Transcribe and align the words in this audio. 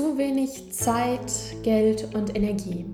zu 0.00 0.16
wenig 0.16 0.72
Zeit, 0.72 1.30
Geld 1.62 2.14
und 2.14 2.34
Energie 2.34 2.86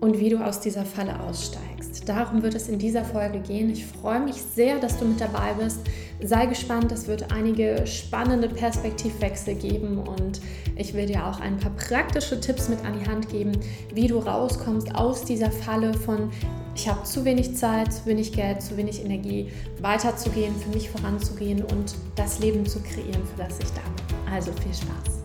und 0.00 0.18
wie 0.18 0.28
du 0.28 0.44
aus 0.44 0.58
dieser 0.58 0.84
Falle 0.84 1.20
aussteigst. 1.20 2.08
Darum 2.08 2.42
wird 2.42 2.56
es 2.56 2.68
in 2.68 2.80
dieser 2.80 3.04
Folge 3.04 3.38
gehen. 3.38 3.70
Ich 3.70 3.86
freue 3.86 4.18
mich 4.18 4.42
sehr, 4.42 4.80
dass 4.80 4.98
du 4.98 5.04
mit 5.04 5.20
dabei 5.20 5.52
bist. 5.52 5.78
Sei 6.20 6.46
gespannt, 6.46 6.90
es 6.90 7.06
wird 7.06 7.32
einige 7.32 7.86
spannende 7.86 8.48
Perspektivwechsel 8.48 9.54
geben 9.54 9.98
und 9.98 10.40
ich 10.74 10.94
will 10.94 11.06
dir 11.06 11.24
auch 11.24 11.38
ein 11.38 11.58
paar 11.58 11.70
praktische 11.76 12.40
Tipps 12.40 12.68
mit 12.68 12.84
an 12.84 12.98
die 12.98 13.08
Hand 13.08 13.28
geben, 13.28 13.52
wie 13.94 14.08
du 14.08 14.18
rauskommst 14.18 14.96
aus 14.96 15.24
dieser 15.24 15.52
Falle 15.52 15.94
von 15.94 16.28
ich 16.74 16.88
habe 16.88 17.04
zu 17.04 17.24
wenig 17.24 17.54
Zeit, 17.56 17.92
zu 17.92 18.06
wenig 18.06 18.32
Geld, 18.32 18.62
zu 18.62 18.76
wenig 18.76 19.04
Energie, 19.04 19.52
weiterzugehen, 19.80 20.56
für 20.56 20.70
mich 20.70 20.90
voranzugehen 20.90 21.62
und 21.62 21.94
das 22.16 22.40
Leben 22.40 22.66
zu 22.66 22.80
kreieren, 22.80 23.22
für 23.32 23.44
das 23.44 23.60
ich 23.60 23.70
da 23.70 23.82
bin. 23.82 24.32
Also 24.32 24.50
viel 24.52 24.74
Spaß. 24.74 25.21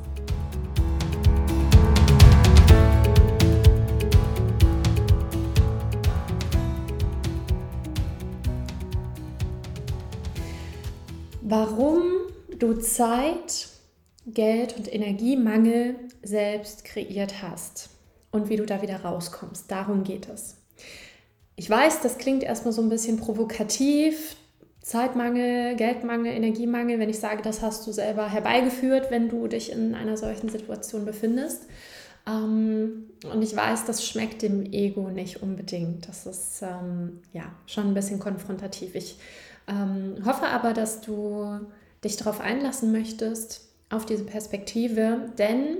Warum 11.49 12.01
du 12.59 12.73
Zeit, 12.73 13.69
Geld 14.25 14.75
und 14.75 14.93
Energiemangel 14.93 15.95
selbst 16.21 16.83
kreiert 16.83 17.41
hast 17.41 17.89
und 18.31 18.49
wie 18.49 18.57
du 18.57 18.65
da 18.65 18.81
wieder 18.81 18.97
rauskommst. 18.97 19.71
Darum 19.71 20.03
geht 20.03 20.27
es. 20.27 20.57
Ich 21.55 21.69
weiß, 21.69 22.01
das 22.01 22.17
klingt 22.17 22.43
erstmal 22.43 22.73
so 22.73 22.81
ein 22.81 22.89
bisschen 22.89 23.15
provokativ. 23.15 24.35
Zeitmangel, 24.81 25.77
Geldmangel, 25.77 26.33
Energiemangel, 26.33 26.99
wenn 26.99 27.09
ich 27.09 27.19
sage, 27.19 27.41
das 27.41 27.61
hast 27.61 27.87
du 27.87 27.93
selber 27.93 28.27
herbeigeführt, 28.27 29.09
wenn 29.09 29.29
du 29.29 29.47
dich 29.47 29.71
in 29.71 29.95
einer 29.95 30.17
solchen 30.17 30.49
Situation 30.49 31.05
befindest. 31.05 31.63
Ähm, 32.27 33.11
und 33.31 33.41
ich 33.41 33.55
weiß, 33.55 33.85
das 33.85 34.05
schmeckt 34.05 34.41
dem 34.41 34.65
Ego 34.73 35.09
nicht 35.11 35.41
unbedingt. 35.41 36.09
Das 36.09 36.25
ist 36.25 36.61
ähm, 36.61 37.21
ja 37.31 37.43
schon 37.67 37.87
ein 37.87 37.93
bisschen 37.93 38.19
konfrontativ. 38.19 38.95
Ich 38.95 39.17
ähm, 39.67 40.15
hoffe 40.25 40.47
aber, 40.47 40.73
dass 40.73 41.01
du 41.01 41.59
dich 42.03 42.17
darauf 42.17 42.39
einlassen 42.39 42.91
möchtest, 42.91 43.67
auf 43.89 44.05
diese 44.05 44.25
Perspektive, 44.25 45.31
denn 45.37 45.77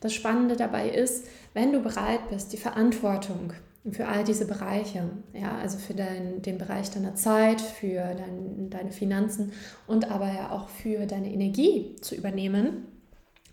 das 0.00 0.14
Spannende 0.14 0.56
dabei 0.56 0.88
ist, 0.88 1.26
wenn 1.52 1.72
du 1.72 1.80
bereit 1.80 2.30
bist, 2.30 2.52
die 2.52 2.56
Verantwortung 2.56 3.52
für 3.90 4.06
all 4.06 4.24
diese 4.24 4.46
Bereiche, 4.46 5.08
ja, 5.32 5.56
also 5.58 5.78
für 5.78 5.94
dein, 5.94 6.42
den 6.42 6.58
Bereich 6.58 6.90
deiner 6.90 7.14
Zeit, 7.14 7.60
für 7.60 8.14
dein, 8.14 8.68
deine 8.70 8.92
Finanzen 8.92 9.52
und 9.86 10.10
aber 10.10 10.32
ja 10.32 10.50
auch 10.50 10.68
für 10.68 11.06
deine 11.06 11.32
Energie 11.32 11.96
zu 12.00 12.14
übernehmen, 12.14 12.86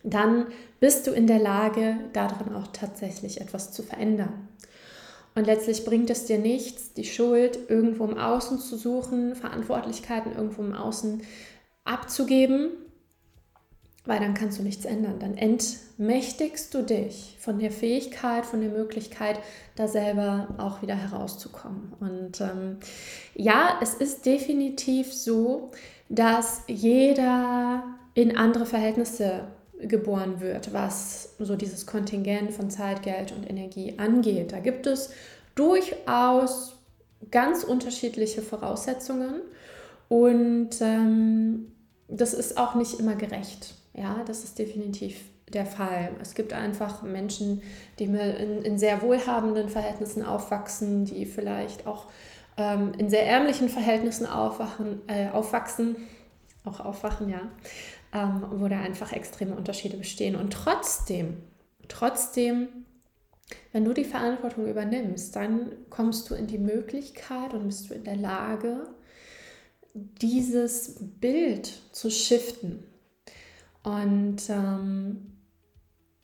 dann 0.03 0.47
bist 0.80 1.08
du 1.08 1.12
in 1.12 1.28
der 1.28 1.39
Lage, 1.39 1.97
darin 2.14 2.53
auch 2.53 2.67
tatsächlich 2.67 3.41
etwas 3.41 3.72
zu 3.72 3.84
verändern. 3.84 4.47
Und 5.38 5.46
letztlich 5.46 5.86
bringt 5.86 6.10
es 6.10 6.26
dir 6.26 6.40
nichts, 6.40 6.94
die 6.94 7.04
Schuld 7.04 7.60
irgendwo 7.70 8.06
im 8.06 8.18
Außen 8.18 8.58
zu 8.58 8.76
suchen, 8.76 9.36
Verantwortlichkeiten 9.36 10.36
irgendwo 10.36 10.64
im 10.64 10.74
Außen 10.74 11.22
abzugeben, 11.84 12.72
weil 14.04 14.20
dann 14.20 14.34
kannst 14.34 14.58
du 14.58 14.64
nichts 14.64 14.84
ändern. 14.86 15.20
Dann 15.20 15.38
entmächtigst 15.38 16.74
du 16.74 16.82
dich 16.82 17.38
von 17.40 17.60
der 17.60 17.70
Fähigkeit, 17.70 18.48
von 18.48 18.62
der 18.62 18.72
Möglichkeit, 18.72 19.40
da 19.76 19.88
selber 19.88 20.56
auch 20.58 20.82
wieder 20.82 20.96
herauszukommen. 20.96 21.94
Und 22.00 22.42
ähm, 22.42 22.78
ja, 23.36 23.78
es 23.80 23.94
ist 23.94 24.26
definitiv 24.26 25.14
so, 25.14 25.70
dass 26.10 26.64
jeder 26.66 27.84
in 28.16 28.36
andere 28.36 28.66
Verhältnisse 28.66 29.44
geboren 29.80 30.39
wird, 30.39 30.74
was 30.74 31.35
so 31.40 31.56
dieses 31.56 31.85
Kontingent 31.85 32.52
von 32.52 32.69
Zeit, 32.69 33.03
Geld 33.03 33.31
und 33.31 33.50
Energie 33.50 33.96
angeht. 33.97 34.52
Da 34.52 34.59
gibt 34.59 34.88
es 34.88 35.12
durchaus 35.56 36.75
ganz 37.31 37.63
unterschiedliche 37.63 38.41
Voraussetzungen 38.41 39.41
und 40.09 40.69
ähm, 40.81 41.72
das 42.07 42.34
ist 42.34 42.57
auch 42.57 42.75
nicht 42.75 43.00
immer 43.00 43.16
gerecht. 43.16 43.75
Ja, 43.94 44.24
das 44.25 44.44
ist 44.44 44.59
definitiv 44.59 45.19
der 45.53 45.66
Fall. 45.66 46.12
Es 46.22 46.35
gibt 46.35 46.53
einfach 46.53 47.03
Menschen, 47.03 47.62
die 48.00 48.06
in, 48.06 48.62
in 48.63 48.78
sehr 48.78 49.02
wohlhabenden 49.02 49.69
Verhältnissen 49.69 50.23
aufwachsen, 50.23 51.06
die 51.06 51.25
vielleicht 51.25 51.88
auch 51.88 52.06
ähm, 52.57 52.91
in 52.97 53.09
sehr 53.09 53.25
ärmlichen 53.25 53.69
Verhältnissen 53.69 54.25
aufwachen, 54.25 55.02
äh, 55.07 55.29
aufwachsen, 55.29 55.96
auch 56.66 56.79
aufwachen, 56.79 57.29
ja, 57.29 57.41
ähm, 58.17 58.45
wo 58.59 58.67
da 58.67 58.79
einfach 58.79 59.11
extreme 59.13 59.55
Unterschiede 59.55 59.97
bestehen. 59.97 60.35
Und 60.35 60.53
trotzdem, 60.53 61.38
trotzdem, 61.88 62.67
wenn 63.72 63.85
du 63.85 63.94
die 63.94 64.03
Verantwortung 64.03 64.67
übernimmst, 64.67 65.35
dann 65.35 65.72
kommst 65.89 66.29
du 66.29 66.35
in 66.35 66.47
die 66.47 66.57
Möglichkeit 66.57 67.53
und 67.53 67.67
bist 67.67 67.89
du 67.89 67.94
in 67.94 68.03
der 68.03 68.16
Lage, 68.16 68.88
dieses 69.94 70.95
Bild 71.00 71.72
zu 71.91 72.09
shiften. 72.11 72.83
Und 73.83 74.49
ähm, 74.49 75.38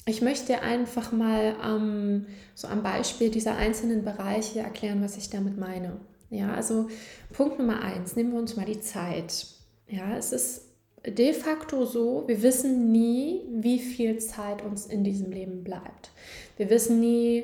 ich 0.06 0.22
möchte 0.22 0.62
einfach 0.62 1.12
mal 1.12 1.56
ähm, 1.64 2.26
so 2.56 2.68
am 2.68 2.84
Beispiel 2.84 3.30
dieser 3.30 3.56
einzelnen 3.56 4.04
Bereiche 4.04 4.60
erklären, 4.60 5.02
was 5.02 5.18
ich 5.18 5.30
damit 5.30 5.58
meine. 5.58 6.00
Ja, 6.30 6.54
also 6.54 6.90
Punkt 7.32 7.60
Nummer 7.60 7.82
eins, 7.82 8.16
nehmen 8.16 8.34
wir 8.34 8.40
uns 8.40 8.56
mal 8.56 8.66
die 8.66 8.82
Zeit. 8.82 9.46
Ja, 9.88 10.18
es 10.18 10.34
ist 10.34 10.73
de 11.06 11.34
facto 11.34 11.86
so, 11.86 12.24
wir 12.28 12.42
wissen 12.42 12.92
nie, 12.92 13.42
wie 13.50 13.80
viel 13.80 14.20
Zeit 14.20 14.64
uns 14.64 14.86
in 14.86 15.04
diesem 15.04 15.32
Leben 15.32 15.64
bleibt. 15.64 16.12
Wir 16.58 16.70
wissen 16.70 17.00
nie, 17.00 17.44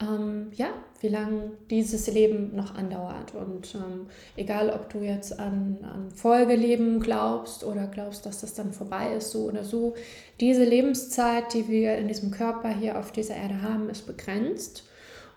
ähm, 0.00 0.48
ja, 0.54 0.68
wie 1.00 1.08
lange 1.08 1.52
dieses 1.70 2.06
Leben 2.08 2.54
noch 2.54 2.74
andauert. 2.74 3.34
Und 3.34 3.74
ähm, 3.74 4.06
egal, 4.36 4.70
ob 4.70 4.90
du 4.90 4.98
jetzt 4.98 5.38
an, 5.38 5.78
an 5.82 6.10
Folgeleben 6.10 7.00
glaubst 7.00 7.64
oder 7.64 7.86
glaubst, 7.86 8.26
dass 8.26 8.40
das 8.40 8.54
dann 8.54 8.72
vorbei 8.72 9.14
ist, 9.14 9.30
so 9.30 9.44
oder 9.44 9.64
so, 9.64 9.94
diese 10.40 10.64
Lebenszeit, 10.64 11.54
die 11.54 11.68
wir 11.68 11.96
in 11.96 12.08
diesem 12.08 12.30
Körper 12.30 12.68
hier 12.70 12.98
auf 12.98 13.12
dieser 13.12 13.36
Erde 13.36 13.62
haben, 13.62 13.88
ist 13.88 14.06
begrenzt. 14.06 14.84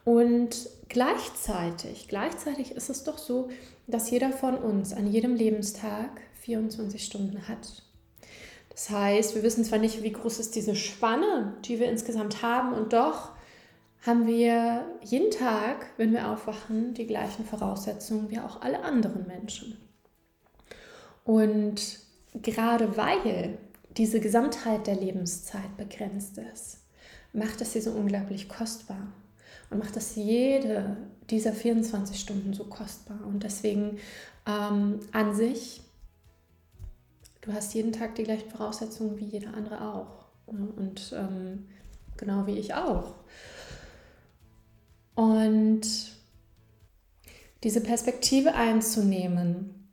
Und 0.05 0.69
gleichzeitig, 0.87 2.07
gleichzeitig 2.07 2.71
ist 2.71 2.89
es 2.89 3.03
doch 3.03 3.17
so, 3.17 3.49
dass 3.87 4.09
jeder 4.09 4.31
von 4.31 4.55
uns 4.55 4.93
an 4.93 5.07
jedem 5.07 5.35
Lebenstag 5.35 6.21
24 6.41 7.03
Stunden 7.03 7.47
hat. 7.47 7.83
Das 8.69 8.89
heißt, 8.89 9.35
wir 9.35 9.43
wissen 9.43 9.63
zwar 9.65 9.79
nicht, 9.79 10.03
wie 10.03 10.11
groß 10.11 10.39
ist 10.39 10.55
diese 10.55 10.75
Spanne, 10.75 11.53
die 11.65 11.79
wir 11.79 11.89
insgesamt 11.89 12.41
haben, 12.41 12.73
und 12.73 12.93
doch 12.93 13.31
haben 14.05 14.25
wir 14.25 14.85
jeden 15.03 15.31
Tag, 15.31 15.87
wenn 15.97 16.13
wir 16.13 16.29
aufwachen, 16.29 16.93
die 16.93 17.05
gleichen 17.05 17.45
Voraussetzungen 17.45 18.29
wie 18.29 18.39
auch 18.39 18.61
alle 18.61 18.83
anderen 18.83 19.27
Menschen. 19.27 19.77
Und 21.25 21.99
gerade 22.33 22.95
weil 22.95 23.57
diese 23.97 24.19
Gesamtheit 24.19 24.87
der 24.87 24.95
Lebenszeit 24.95 25.75
begrenzt 25.77 26.37
ist, 26.53 26.77
macht 27.33 27.61
es 27.61 27.73
sie 27.73 27.81
so 27.81 27.91
unglaublich 27.91 28.47
kostbar 28.47 29.11
und 29.69 29.79
macht 29.79 29.97
es 29.97 30.15
jede 30.15 30.97
dieser 31.29 31.53
24 31.53 32.19
Stunden 32.19 32.53
so 32.53 32.65
kostbar. 32.65 33.19
Und 33.27 33.43
deswegen 33.43 33.99
ähm, 34.47 34.99
an 35.11 35.35
sich, 35.35 35.81
du 37.41 37.53
hast 37.53 37.73
jeden 37.73 37.91
Tag 37.91 38.15
die 38.15 38.23
gleichen 38.23 38.49
Voraussetzungen 38.49 39.17
wie 39.17 39.25
jeder 39.25 39.53
andere 39.53 39.81
auch. 39.81 40.25
Und 40.45 41.13
ähm, 41.15 41.67
genau 42.17 42.47
wie 42.47 42.57
ich 42.57 42.73
auch. 42.73 43.15
Und 45.15 45.81
diese 47.63 47.81
Perspektive 47.81 48.53
einzunehmen 48.53 49.89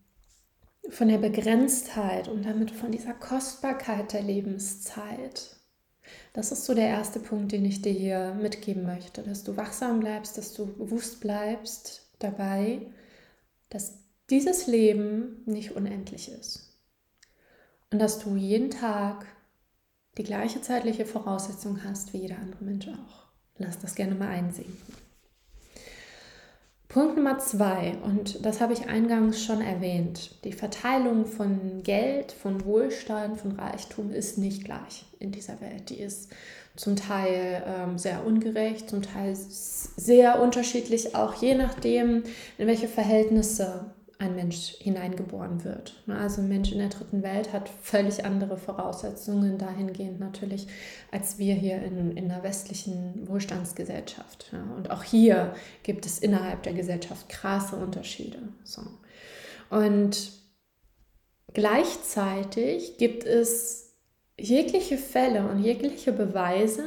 von 0.88 1.08
der 1.08 1.18
Begrenztheit 1.18 2.28
und 2.28 2.44
damit 2.44 2.70
von 2.70 2.92
dieser 2.92 3.12
Kostbarkeit 3.12 4.12
der 4.12 4.22
Lebenszeit. 4.22 5.56
Das 6.32 6.52
ist 6.52 6.64
so 6.64 6.74
der 6.74 6.86
erste 6.86 7.18
Punkt, 7.18 7.50
den 7.50 7.64
ich 7.64 7.82
dir 7.82 7.92
hier 7.92 8.34
mitgeben 8.34 8.84
möchte, 8.84 9.22
dass 9.22 9.42
du 9.42 9.56
wachsam 9.56 9.98
bleibst, 9.98 10.38
dass 10.38 10.54
du 10.54 10.66
bewusst 10.66 11.20
bleibst 11.20 12.08
dabei, 12.20 12.82
dass 13.68 13.98
dieses 14.30 14.68
Leben 14.68 15.42
nicht 15.44 15.72
unendlich 15.72 16.30
ist 16.30 16.75
und 17.92 17.98
dass 17.98 18.18
du 18.18 18.36
jeden 18.36 18.70
Tag 18.70 19.26
die 20.18 20.24
gleiche 20.24 20.62
zeitliche 20.62 21.06
Voraussetzung 21.06 21.84
hast 21.84 22.12
wie 22.12 22.18
jeder 22.18 22.38
andere 22.38 22.64
Mensch 22.64 22.88
auch. 22.88 23.26
Lass 23.58 23.78
das 23.78 23.94
gerne 23.94 24.14
mal 24.14 24.28
einsinken. 24.28 24.76
Punkt 26.88 27.16
Nummer 27.16 27.38
zwei, 27.38 27.98
und 28.04 28.46
das 28.46 28.60
habe 28.60 28.72
ich 28.72 28.88
eingangs 28.88 29.44
schon 29.44 29.60
erwähnt, 29.60 30.42
die 30.44 30.52
Verteilung 30.52 31.26
von 31.26 31.82
Geld, 31.82 32.32
von 32.32 32.64
Wohlstand, 32.64 33.38
von 33.38 33.52
Reichtum 33.52 34.12
ist 34.12 34.38
nicht 34.38 34.64
gleich 34.64 35.04
in 35.18 35.30
dieser 35.30 35.60
Welt. 35.60 35.90
Die 35.90 35.98
ist 36.00 36.30
zum 36.74 36.96
Teil 36.96 37.62
ähm, 37.66 37.98
sehr 37.98 38.24
ungerecht, 38.24 38.88
zum 38.88 39.02
Teil 39.02 39.34
sehr 39.36 40.40
unterschiedlich, 40.40 41.14
auch 41.14 41.34
je 41.34 41.54
nachdem, 41.54 42.22
in 42.56 42.66
welche 42.66 42.88
Verhältnisse 42.88 43.90
ein 44.18 44.34
Mensch 44.34 44.76
hineingeboren 44.78 45.64
wird. 45.64 45.94
Ne, 46.06 46.16
also 46.16 46.40
ein 46.40 46.48
Mensch 46.48 46.72
in 46.72 46.78
der 46.78 46.88
dritten 46.88 47.22
Welt 47.22 47.52
hat 47.52 47.68
völlig 47.82 48.24
andere 48.24 48.56
Voraussetzungen 48.56 49.58
dahingehend 49.58 50.20
natürlich, 50.20 50.66
als 51.10 51.38
wir 51.38 51.54
hier 51.54 51.82
in, 51.82 52.16
in 52.16 52.28
der 52.28 52.42
westlichen 52.42 53.28
Wohlstandsgesellschaft. 53.28 54.52
Und 54.76 54.90
auch 54.90 55.02
hier 55.02 55.54
gibt 55.82 56.06
es 56.06 56.18
innerhalb 56.18 56.62
der 56.62 56.72
Gesellschaft 56.72 57.28
krasse 57.28 57.76
Unterschiede. 57.76 58.38
So. 58.64 58.82
Und 59.68 60.32
gleichzeitig 61.52 62.96
gibt 62.96 63.24
es 63.24 63.94
jegliche 64.38 64.98
Fälle 64.98 65.48
und 65.48 65.62
jegliche 65.62 66.12
Beweise, 66.12 66.84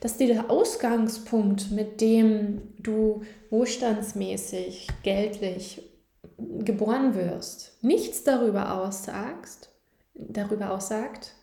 dass 0.00 0.16
dieser 0.16 0.50
Ausgangspunkt, 0.50 1.70
mit 1.70 2.00
dem 2.00 2.62
du 2.78 3.22
wohlstandsmäßig, 3.50 4.88
geldlich 5.02 5.89
geboren 6.64 7.14
wirst, 7.14 7.82
nichts 7.82 8.24
darüber 8.24 8.80
aussagst, 8.80 9.70
darüber 10.14 10.70
aussagt, 10.72 11.34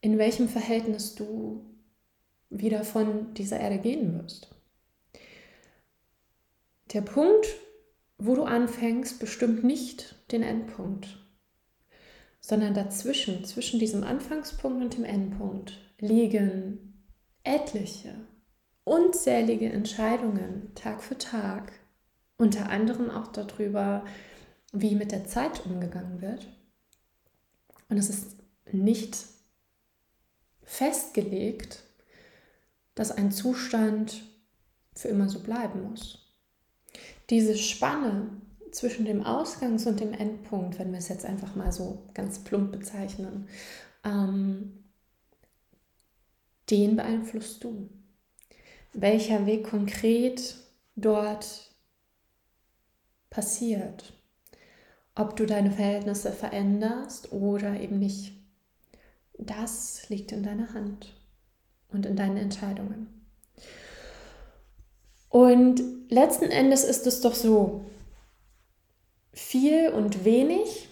in 0.00 0.18
welchem 0.18 0.48
Verhältnis 0.48 1.14
du 1.14 1.64
wieder 2.50 2.84
von 2.84 3.34
dieser 3.34 3.58
Erde 3.58 3.78
gehen 3.78 4.14
wirst. 4.20 4.54
Der 6.92 7.00
Punkt, 7.02 7.46
wo 8.18 8.34
du 8.34 8.44
anfängst, 8.44 9.18
bestimmt 9.18 9.64
nicht 9.64 10.14
den 10.30 10.42
Endpunkt, 10.42 11.18
sondern 12.40 12.74
dazwischen, 12.74 13.44
zwischen 13.44 13.80
diesem 13.80 14.04
Anfangspunkt 14.04 14.82
und 14.82 14.96
dem 14.96 15.04
Endpunkt, 15.04 15.78
liegen 15.98 17.02
etliche, 17.42 18.14
unzählige 18.84 19.68
Entscheidungen 19.68 20.72
Tag 20.74 21.02
für 21.02 21.18
Tag, 21.18 21.72
unter 22.38 22.68
anderem 22.68 23.10
auch 23.10 23.28
darüber, 23.28 24.04
wie 24.72 24.94
mit 24.94 25.12
der 25.12 25.26
Zeit 25.26 25.64
umgegangen 25.64 26.20
wird. 26.20 26.46
Und 27.88 27.98
es 27.98 28.10
ist 28.10 28.36
nicht 28.72 29.16
festgelegt, 30.62 31.82
dass 32.94 33.10
ein 33.10 33.30
Zustand 33.30 34.22
für 34.94 35.08
immer 35.08 35.28
so 35.28 35.40
bleiben 35.40 35.90
muss. 35.90 36.18
Diese 37.30 37.56
Spanne 37.56 38.30
zwischen 38.72 39.04
dem 39.04 39.22
Ausgangs- 39.22 39.86
und 39.86 40.00
dem 40.00 40.12
Endpunkt, 40.12 40.78
wenn 40.78 40.92
wir 40.92 40.98
es 40.98 41.08
jetzt 41.08 41.24
einfach 41.24 41.54
mal 41.54 41.72
so 41.72 42.08
ganz 42.14 42.40
plump 42.40 42.72
bezeichnen, 42.72 43.48
ähm, 44.04 44.84
den 46.70 46.96
beeinflusst 46.96 47.62
du. 47.64 47.88
Welcher 48.92 49.46
Weg 49.46 49.68
konkret 49.68 50.56
dort 50.96 51.65
passiert. 53.36 54.14
Ob 55.14 55.36
du 55.36 55.44
deine 55.44 55.70
Verhältnisse 55.70 56.32
veränderst 56.32 57.32
oder 57.32 57.78
eben 57.78 57.98
nicht. 57.98 58.32
Das 59.38 60.08
liegt 60.08 60.32
in 60.32 60.42
deiner 60.42 60.72
Hand 60.72 61.12
und 61.88 62.06
in 62.06 62.16
deinen 62.16 62.38
Entscheidungen. 62.38 63.08
Und 65.28 65.82
letzten 66.08 66.46
Endes 66.46 66.82
ist 66.82 67.06
es 67.06 67.20
doch 67.20 67.34
so, 67.34 67.84
viel 69.34 69.90
und 69.90 70.24
wenig 70.24 70.88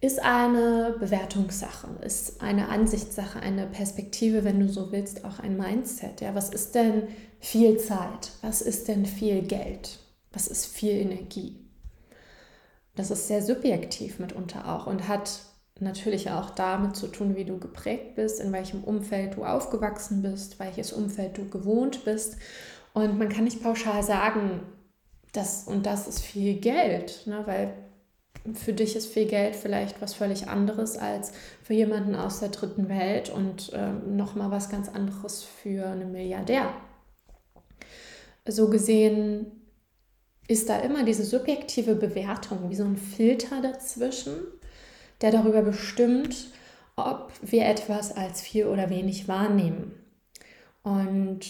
ist 0.00 0.20
eine 0.20 0.94
Bewertungssache, 1.00 1.88
ist 2.02 2.40
eine 2.40 2.68
Ansichtssache, 2.68 3.40
eine 3.40 3.66
Perspektive, 3.66 4.44
wenn 4.44 4.60
du 4.60 4.68
so 4.68 4.92
willst, 4.92 5.24
auch 5.24 5.40
ein 5.40 5.56
Mindset. 5.56 6.20
Ja, 6.20 6.36
was 6.36 6.50
ist 6.50 6.76
denn 6.76 7.08
viel 7.40 7.78
Zeit? 7.78 8.30
Was 8.42 8.62
ist 8.62 8.86
denn 8.86 9.06
viel 9.06 9.42
Geld? 9.42 9.98
Was 10.30 10.46
ist 10.46 10.66
viel 10.66 10.92
Energie? 10.92 11.63
Das 12.96 13.10
ist 13.10 13.28
sehr 13.28 13.42
subjektiv 13.42 14.18
mitunter 14.18 14.72
auch 14.72 14.86
und 14.86 15.08
hat 15.08 15.40
natürlich 15.80 16.30
auch 16.30 16.50
damit 16.50 16.96
zu 16.96 17.08
tun, 17.08 17.34
wie 17.34 17.44
du 17.44 17.58
geprägt 17.58 18.14
bist, 18.14 18.40
in 18.40 18.52
welchem 18.52 18.84
Umfeld 18.84 19.36
du 19.36 19.44
aufgewachsen 19.44 20.22
bist, 20.22 20.60
welches 20.60 20.92
Umfeld 20.92 21.36
du 21.36 21.48
gewohnt 21.48 22.04
bist. 22.04 22.36
Und 22.92 23.18
man 23.18 23.28
kann 23.28 23.44
nicht 23.44 23.62
pauschal 23.62 24.02
sagen, 24.02 24.60
das 25.32 25.64
und 25.64 25.84
das 25.84 26.06
ist 26.06 26.20
viel 26.20 26.54
Geld, 26.60 27.26
ne? 27.26 27.42
weil 27.44 27.74
für 28.52 28.72
dich 28.72 28.94
ist 28.94 29.06
viel 29.06 29.26
Geld 29.26 29.56
vielleicht 29.56 30.00
was 30.00 30.14
völlig 30.14 30.48
anderes 30.48 30.96
als 30.96 31.32
für 31.62 31.74
jemanden 31.74 32.14
aus 32.14 32.40
der 32.40 32.50
dritten 32.50 32.88
Welt 32.88 33.30
und 33.30 33.72
ähm, 33.74 34.16
nochmal 34.16 34.50
was 34.50 34.68
ganz 34.68 34.88
anderes 34.88 35.42
für 35.42 35.86
einen 35.86 36.12
Milliardär. 36.12 36.72
So 38.46 38.68
gesehen 38.68 39.63
ist 40.48 40.68
da 40.68 40.78
immer 40.78 41.04
diese 41.04 41.24
subjektive 41.24 41.94
Bewertung, 41.94 42.70
wie 42.70 42.74
so 42.74 42.84
ein 42.84 42.96
Filter 42.96 43.62
dazwischen, 43.62 44.34
der 45.20 45.30
darüber 45.30 45.62
bestimmt, 45.62 46.48
ob 46.96 47.32
wir 47.42 47.66
etwas 47.66 48.16
als 48.16 48.40
viel 48.40 48.66
oder 48.66 48.90
wenig 48.90 49.26
wahrnehmen. 49.26 49.92
Und 50.82 51.40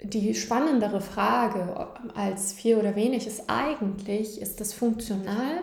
die 0.00 0.34
spannendere 0.34 1.00
Frage 1.00 1.88
als 2.14 2.52
viel 2.52 2.76
oder 2.76 2.94
wenig 2.94 3.26
ist 3.26 3.44
eigentlich, 3.48 4.40
ist 4.40 4.60
das 4.60 4.72
funktional 4.72 5.62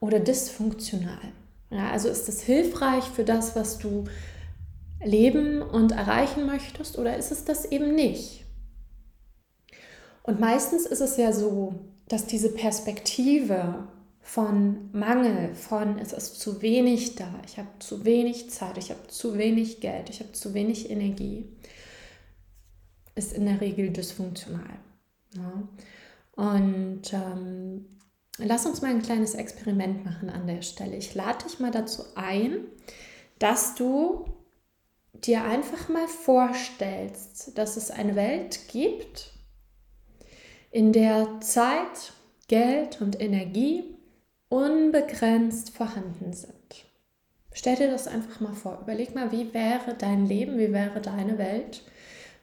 oder 0.00 0.18
dysfunktional? 0.18 1.32
Ja, 1.70 1.90
also 1.90 2.08
ist 2.08 2.28
es 2.28 2.42
hilfreich 2.42 3.04
für 3.04 3.24
das, 3.24 3.54
was 3.54 3.78
du 3.78 4.04
leben 5.04 5.62
und 5.62 5.92
erreichen 5.92 6.46
möchtest 6.46 6.98
oder 6.98 7.16
ist 7.16 7.30
es 7.30 7.44
das 7.44 7.64
eben 7.64 7.94
nicht? 7.94 8.44
Und 10.22 10.40
meistens 10.40 10.86
ist 10.86 11.00
es 11.00 11.16
ja 11.16 11.32
so, 11.32 11.74
dass 12.08 12.26
diese 12.26 12.52
Perspektive 12.52 13.88
von 14.20 14.90
Mangel, 14.92 15.54
von 15.54 15.98
es 15.98 16.12
ist 16.12 16.40
zu 16.40 16.60
wenig 16.62 17.14
da, 17.14 17.32
ich 17.46 17.58
habe 17.58 17.68
zu 17.78 18.04
wenig 18.04 18.50
Zeit, 18.50 18.76
ich 18.76 18.90
habe 18.90 19.06
zu 19.08 19.38
wenig 19.38 19.80
Geld, 19.80 20.10
ich 20.10 20.20
habe 20.20 20.32
zu 20.32 20.52
wenig 20.52 20.90
Energie, 20.90 21.48
ist 23.14 23.32
in 23.32 23.46
der 23.46 23.60
Regel 23.60 23.90
dysfunktional. 23.90 24.78
Ja. 25.34 25.68
Und 26.36 27.12
ähm, 27.12 27.86
lass 28.38 28.66
uns 28.66 28.82
mal 28.82 28.90
ein 28.90 29.02
kleines 29.02 29.34
Experiment 29.34 30.04
machen 30.04 30.28
an 30.28 30.46
der 30.46 30.62
Stelle. 30.62 30.96
Ich 30.96 31.14
lade 31.14 31.44
dich 31.44 31.60
mal 31.60 31.70
dazu 31.70 32.02
ein, 32.14 32.58
dass 33.38 33.74
du 33.74 34.26
dir 35.14 35.44
einfach 35.44 35.88
mal 35.88 36.08
vorstellst, 36.08 37.56
dass 37.56 37.76
es 37.76 37.90
eine 37.90 38.16
Welt 38.16 38.68
gibt, 38.68 39.32
in 40.70 40.92
der 40.92 41.40
Zeit, 41.40 42.12
Geld 42.48 43.00
und 43.00 43.20
Energie 43.20 43.84
unbegrenzt 44.48 45.70
vorhanden 45.70 46.32
sind. 46.32 46.84
Stell 47.52 47.76
dir 47.76 47.90
das 47.90 48.06
einfach 48.06 48.40
mal 48.40 48.54
vor. 48.54 48.80
Überleg 48.82 49.14
mal, 49.14 49.32
wie 49.32 49.52
wäre 49.54 49.94
dein 49.94 50.26
Leben, 50.26 50.58
wie 50.58 50.72
wäre 50.72 51.00
deine 51.00 51.38
Welt, 51.38 51.82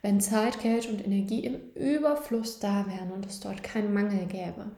wenn 0.02 0.20
Zeit, 0.20 0.60
Geld 0.60 0.90
und 0.90 1.06
Energie 1.06 1.46
im 1.46 1.72
Überfluss 1.76 2.60
da 2.60 2.86
wären 2.88 3.12
und 3.12 3.26
es 3.26 3.40
dort 3.40 3.64
keinen 3.64 3.94
Mangel 3.94 4.26
gäbe. 4.26 4.72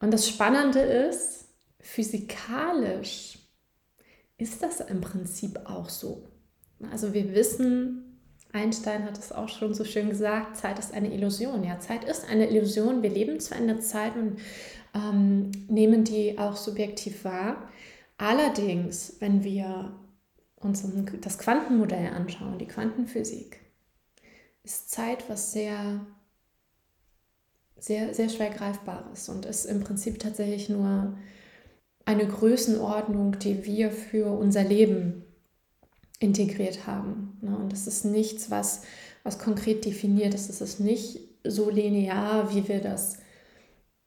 Und 0.00 0.10
das 0.10 0.28
Spannende 0.28 0.80
ist, 0.80 1.46
physikalisch 1.80 3.38
ist 4.36 4.62
das 4.62 4.80
im 4.80 5.00
Prinzip 5.00 5.60
auch 5.64 5.88
so. 5.88 6.28
Also 6.90 7.14
wir 7.14 7.32
wissen, 7.34 8.03
Einstein 8.54 9.04
hat 9.04 9.18
es 9.18 9.32
auch 9.32 9.48
schon 9.48 9.74
so 9.74 9.84
schön 9.84 10.10
gesagt, 10.10 10.56
Zeit 10.56 10.78
ist 10.78 10.94
eine 10.94 11.12
Illusion. 11.12 11.64
Ja, 11.64 11.80
Zeit 11.80 12.04
ist 12.04 12.28
eine 12.28 12.48
Illusion. 12.48 13.02
Wir 13.02 13.10
leben 13.10 13.40
zwar 13.40 13.58
in 13.58 13.66
der 13.66 13.80
Zeit 13.80 14.14
und 14.16 14.38
ähm, 14.94 15.50
nehmen 15.68 16.04
die 16.04 16.38
auch 16.38 16.56
subjektiv 16.56 17.24
wahr. 17.24 17.68
Allerdings, 18.16 19.16
wenn 19.18 19.42
wir 19.42 19.92
uns 20.56 20.86
das 21.20 21.38
Quantenmodell 21.38 22.12
anschauen, 22.14 22.58
die 22.58 22.66
Quantenphysik, 22.68 23.58
ist 24.62 24.88
Zeit 24.88 25.28
was 25.28 25.52
sehr, 25.52 26.06
sehr, 27.76 28.14
sehr 28.14 28.28
schwer 28.28 28.50
greifbar 28.50 29.10
ist 29.12 29.28
und 29.28 29.46
ist 29.46 29.64
im 29.64 29.80
Prinzip 29.80 30.20
tatsächlich 30.20 30.68
nur 30.68 31.18
eine 32.04 32.26
Größenordnung, 32.26 33.38
die 33.40 33.64
wir 33.64 33.90
für 33.90 34.26
unser 34.38 34.62
Leben 34.62 35.24
integriert 36.20 36.86
haben. 36.86 37.33
Ne? 37.44 37.56
Und 37.56 37.72
das 37.72 37.86
ist 37.86 38.04
nichts, 38.04 38.50
was, 38.50 38.82
was 39.22 39.38
konkret 39.38 39.84
definiert 39.84 40.34
ist. 40.34 40.50
Es 40.50 40.60
ist 40.60 40.80
nicht 40.80 41.20
so 41.44 41.70
linear, 41.70 42.54
wie 42.54 42.66
wir 42.68 42.80
das 42.80 43.18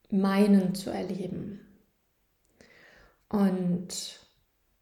meinen 0.09 0.75
zu 0.75 0.89
erleben. 0.89 1.59
Und 3.29 4.19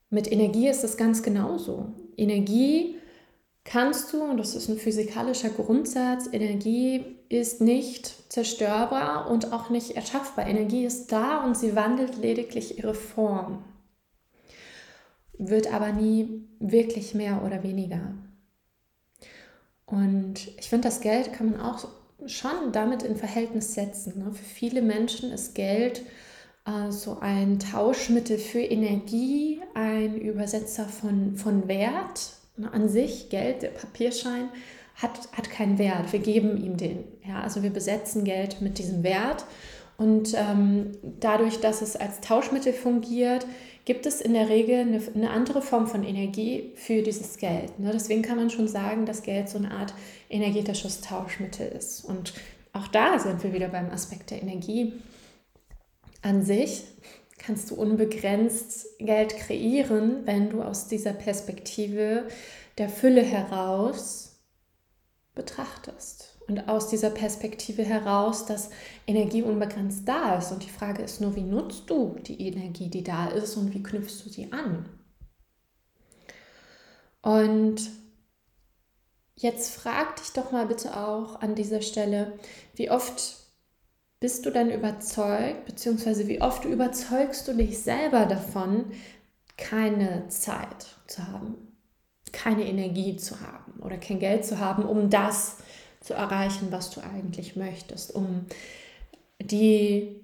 mit 0.10 0.32
Energie 0.32 0.70
ist 0.70 0.84
es 0.84 0.98
ganz 0.98 1.24
genauso. 1.24 1.94
Energie 2.16 2.98
kannst 3.64 4.14
du, 4.14 4.24
und 4.24 4.38
das 4.38 4.56
ist 4.56 4.70
ein 4.70 4.78
physikalischer 4.78 5.50
Grundsatz, 5.50 6.30
Energie 6.32 7.18
ist 7.28 7.60
nicht 7.60 8.32
zerstörbar 8.32 9.30
und 9.30 9.52
auch 9.52 9.70
nicht 9.70 9.92
erschaffbar. 9.92 10.48
Energie 10.48 10.86
ist 10.86 11.12
da 11.12 11.44
und 11.44 11.58
sie 11.58 11.76
wandelt 11.76 12.18
lediglich 12.18 12.78
ihre 12.78 12.94
Form 12.94 13.64
wird 15.38 15.72
aber 15.74 15.92
nie 15.92 16.48
wirklich 16.60 17.14
mehr 17.14 17.44
oder 17.44 17.64
weniger. 17.64 18.14
Und 19.86 20.48
ich 20.58 20.70
finde, 20.70 20.88
das 20.88 21.02
Geld 21.02 21.34
kann 21.34 21.52
man 21.52 21.62
auch 21.62 21.88
schon 22.26 22.72
damit 22.72 23.04
in 23.04 23.16
Verhältnis 23.16 23.74
setzen. 23.74 24.20
Ne? 24.20 24.32
Für 24.32 24.44
viele 24.44 24.82
Menschen 24.82 25.32
ist 25.32 25.54
Geld 25.54 26.02
äh, 26.66 26.92
so 26.92 27.20
ein 27.20 27.60
Tauschmittel 27.60 28.38
für 28.38 28.62
Energie, 28.62 29.62
ein 29.74 30.18
Übersetzer 30.18 30.86
von, 30.86 31.36
von 31.36 31.68
Wert 31.68 32.34
ne? 32.58 32.72
an 32.74 32.90
sich. 32.90 33.30
Geld, 33.30 33.62
der 33.62 33.70
Papierschein, 33.70 34.50
hat, 34.96 35.30
hat 35.34 35.50
keinen 35.50 35.78
Wert. 35.78 36.12
Wir 36.14 36.20
geben 36.20 36.58
ihm 36.58 36.78
den. 36.78 37.04
Ja? 37.28 37.42
Also 37.42 37.62
wir 37.62 37.70
besetzen 37.70 38.24
Geld 38.24 38.62
mit 38.62 38.80
diesem 38.80 39.04
Wert. 39.04 39.46
Und 39.98 40.34
ähm, 40.36 40.92
dadurch, 41.20 41.62
dass 41.62 41.82
es 41.82 41.96
als 41.96 42.20
Tauschmittel 42.22 42.74
fungiert, 42.74 43.46
gibt 43.86 44.06
es 44.06 44.20
in 44.20 44.34
der 44.34 44.50
Regel 44.50 44.82
eine, 44.82 45.02
eine 45.14 45.30
andere 45.30 45.62
Form 45.62 45.88
von 45.88 46.04
Energie 46.04 46.72
für 46.76 47.02
dieses 47.02 47.38
Geld. 47.38 47.80
Ne? 47.80 47.92
Deswegen 47.94 48.24
kann 48.24 48.38
man 48.38 48.50
schon 48.50 48.68
sagen, 48.68 49.06
dass 49.06 49.24
Geld 49.24 49.48
so 49.48 49.58
eine 49.58 49.72
Art 49.72 49.94
energetisches 50.30 51.02
Tauschmittel 51.02 51.68
ist. 51.68 52.04
Und 52.04 52.34
auch 52.74 52.88
da 52.88 53.20
sind 53.20 53.44
wir 53.44 53.54
wieder 53.54 53.70
beim 53.70 53.92
Aspekt 53.92 54.32
der 54.32 54.42
Energie. 54.42 54.94
An 56.22 56.44
sich 56.44 56.84
kannst 57.38 57.70
du 57.70 57.76
unbegrenzt 57.76 58.98
Geld 58.98 59.38
kreieren, 59.38 60.26
wenn 60.26 60.50
du 60.50 60.64
aus 60.64 60.88
dieser 60.88 61.14
Perspektive 61.14 62.28
der 62.80 62.90
Fülle 62.90 63.22
heraus 63.22 64.36
betrachtest 65.36 66.35
und 66.48 66.70
aus 66.70 66.88
dieser 66.90 67.10
Perspektive 67.10 67.84
heraus, 67.84 68.46
dass 68.46 68.70
Energie 69.08 69.42
unbegrenzt 69.42 70.08
da 70.08 70.38
ist. 70.38 70.52
Und 70.52 70.64
die 70.64 70.70
Frage 70.70 71.02
ist 71.02 71.22
nur, 71.22 71.36
wie 71.36 71.44
nutzt 71.44 71.90
du 71.90 72.16
die 72.26 72.48
Energie, 72.48 72.90
die 72.90 73.04
da 73.04 73.28
ist 73.28 73.56
und 73.58 73.74
wie 73.74 73.82
knüpfst 73.82 74.24
du 74.24 74.30
sie 74.30 74.52
an? 74.52 74.88
Und 77.22 77.90
jetzt 79.36 79.74
frag 79.74 80.18
dich 80.18 80.32
doch 80.34 80.52
mal 80.52 80.68
bitte 80.68 80.96
auch 80.96 81.42
an 81.42 81.56
dieser 81.56 81.82
Stelle, 81.82 82.34
wie 82.76 82.92
oft 82.92 83.38
bist 84.20 84.46
du 84.46 84.52
denn 84.52 84.70
überzeugt, 84.70 85.66
beziehungsweise 85.66 86.28
wie 86.28 86.42
oft 86.42 86.66
überzeugst 86.66 87.48
du 87.48 87.54
dich 87.54 87.80
selber 87.80 88.26
davon, 88.26 88.92
keine 89.58 90.28
Zeit 90.28 90.98
zu 91.08 91.28
haben, 91.28 91.56
keine 92.32 92.66
Energie 92.66 93.18
zu 93.18 93.42
haben 93.42 93.80
oder 93.82 93.98
kein 93.98 94.20
Geld 94.20 94.46
zu 94.46 94.60
haben, 94.60 94.84
um 94.84 95.10
das 95.10 95.58
zu 95.58 95.65
zu 96.06 96.14
erreichen, 96.14 96.68
was 96.72 96.92
du 96.92 97.02
eigentlich 97.02 97.56
möchtest, 97.56 98.14
um 98.14 98.46
die 99.42 100.24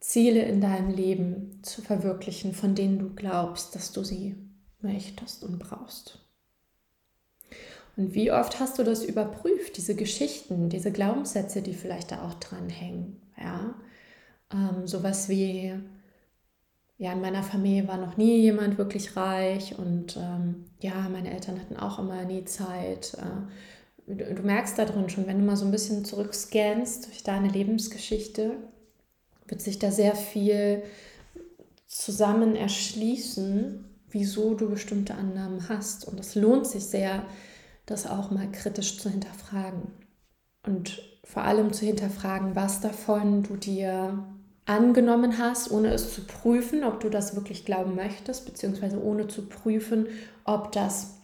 Ziele 0.00 0.42
in 0.42 0.60
deinem 0.60 0.90
Leben 0.90 1.60
zu 1.62 1.82
verwirklichen, 1.82 2.54
von 2.54 2.74
denen 2.74 2.98
du 2.98 3.12
glaubst, 3.14 3.74
dass 3.74 3.92
du 3.92 4.04
sie 4.04 4.36
möchtest 4.80 5.42
und 5.42 5.58
brauchst. 5.58 6.20
Und 7.96 8.14
wie 8.14 8.30
oft 8.30 8.60
hast 8.60 8.78
du 8.78 8.84
das 8.84 9.02
überprüft, 9.02 9.76
diese 9.76 9.96
Geschichten, 9.96 10.68
diese 10.68 10.92
Glaubenssätze, 10.92 11.62
die 11.62 11.74
vielleicht 11.74 12.12
da 12.12 12.22
auch 12.22 12.34
dran 12.34 12.68
hängen? 12.68 13.20
Ja? 13.36 13.74
Ähm, 14.52 14.86
sowas 14.86 15.28
wie, 15.28 15.74
ja, 16.98 17.12
in 17.12 17.20
meiner 17.20 17.42
Familie 17.42 17.88
war 17.88 17.96
noch 17.96 18.16
nie 18.16 18.38
jemand 18.42 18.78
wirklich 18.78 19.16
reich 19.16 19.78
und 19.78 20.16
ähm, 20.16 20.66
ja, 20.78 21.08
meine 21.08 21.32
Eltern 21.32 21.58
hatten 21.60 21.76
auch 21.76 21.98
immer 21.98 22.22
nie 22.24 22.44
Zeit. 22.44 23.14
Äh, 23.14 23.50
du 24.06 24.42
merkst 24.42 24.78
da 24.78 24.84
drin 24.84 25.08
schon, 25.08 25.26
wenn 25.26 25.38
du 25.38 25.44
mal 25.44 25.56
so 25.56 25.64
ein 25.64 25.72
bisschen 25.72 26.04
zurückscannst 26.04 27.06
durch 27.06 27.22
deine 27.22 27.48
Lebensgeschichte, 27.48 28.56
wird 29.46 29.60
sich 29.60 29.78
da 29.78 29.90
sehr 29.90 30.14
viel 30.14 30.82
zusammen 31.86 32.56
erschließen, 32.56 33.84
wieso 34.10 34.54
du 34.54 34.68
bestimmte 34.68 35.14
Annahmen 35.14 35.68
hast. 35.68 36.06
Und 36.06 36.18
es 36.20 36.34
lohnt 36.34 36.66
sich 36.66 36.84
sehr, 36.84 37.24
das 37.84 38.06
auch 38.06 38.30
mal 38.30 38.50
kritisch 38.50 38.98
zu 38.98 39.08
hinterfragen. 39.08 39.82
Und 40.64 41.02
vor 41.24 41.42
allem 41.42 41.72
zu 41.72 41.86
hinterfragen, 41.86 42.54
was 42.54 42.80
davon 42.80 43.42
du 43.42 43.56
dir 43.56 44.24
angenommen 44.64 45.38
hast, 45.38 45.70
ohne 45.70 45.92
es 45.92 46.12
zu 46.12 46.24
prüfen, 46.24 46.82
ob 46.82 47.00
du 47.00 47.08
das 47.08 47.36
wirklich 47.36 47.64
glauben 47.64 47.94
möchtest, 47.94 48.46
beziehungsweise 48.46 49.00
ohne 49.00 49.28
zu 49.28 49.46
prüfen, 49.46 50.08
ob 50.44 50.72
das 50.72 51.15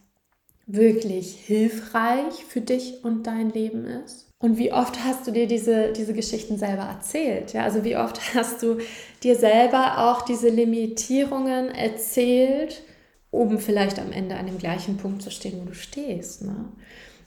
wirklich 0.66 1.34
hilfreich 1.34 2.44
für 2.48 2.60
dich 2.60 3.04
und 3.04 3.26
dein 3.26 3.50
Leben 3.50 3.84
ist? 3.84 4.28
Und 4.38 4.58
wie 4.58 4.72
oft 4.72 5.04
hast 5.04 5.26
du 5.26 5.30
dir 5.30 5.46
diese, 5.46 5.92
diese 5.92 6.14
Geschichten 6.14 6.58
selber 6.58 6.82
erzählt? 6.82 7.52
Ja, 7.52 7.62
also 7.62 7.84
wie 7.84 7.96
oft 7.96 8.34
hast 8.34 8.62
du 8.62 8.78
dir 9.22 9.36
selber 9.36 9.98
auch 9.98 10.22
diese 10.22 10.48
Limitierungen 10.48 11.70
erzählt, 11.70 12.82
um 13.30 13.58
vielleicht 13.58 13.98
am 13.98 14.12
Ende 14.12 14.34
an 14.36 14.46
dem 14.46 14.58
gleichen 14.58 14.96
Punkt 14.96 15.22
zu 15.22 15.30
stehen, 15.30 15.60
wo 15.60 15.66
du 15.66 15.74
stehst? 15.74 16.42
Ne? 16.42 16.66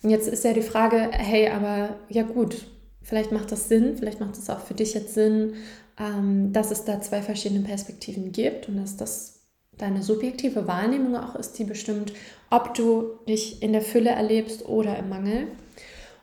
Und 0.03 0.09
jetzt 0.09 0.27
ist 0.27 0.43
ja 0.43 0.53
die 0.53 0.61
Frage, 0.61 1.09
hey, 1.11 1.49
aber 1.49 1.95
ja 2.09 2.23
gut, 2.23 2.67
vielleicht 3.01 3.31
macht 3.31 3.51
das 3.51 3.69
Sinn, 3.69 3.95
vielleicht 3.97 4.19
macht 4.19 4.37
es 4.37 4.49
auch 4.49 4.59
für 4.59 4.73
dich 4.73 4.93
jetzt 4.93 5.13
Sinn, 5.13 5.53
ähm, 5.97 6.51
dass 6.51 6.69
es 6.69 6.83
da 6.83 6.99
zwei 6.99 7.21
verschiedene 7.21 7.61
Perspektiven 7.61 8.33
gibt 8.33 8.67
und 8.67 8.77
dass 8.77 8.97
das 8.97 9.34
deine 9.77 10.03
subjektive 10.03 10.67
Wahrnehmung 10.67 11.15
auch 11.15 11.35
ist, 11.35 11.53
die 11.59 11.63
bestimmt, 11.63 12.13
ob 12.49 12.73
du 12.73 13.19
dich 13.27 13.61
in 13.61 13.73
der 13.73 13.81
Fülle 13.81 14.11
erlebst 14.11 14.65
oder 14.65 14.97
im 14.97 15.09
Mangel. 15.09 15.47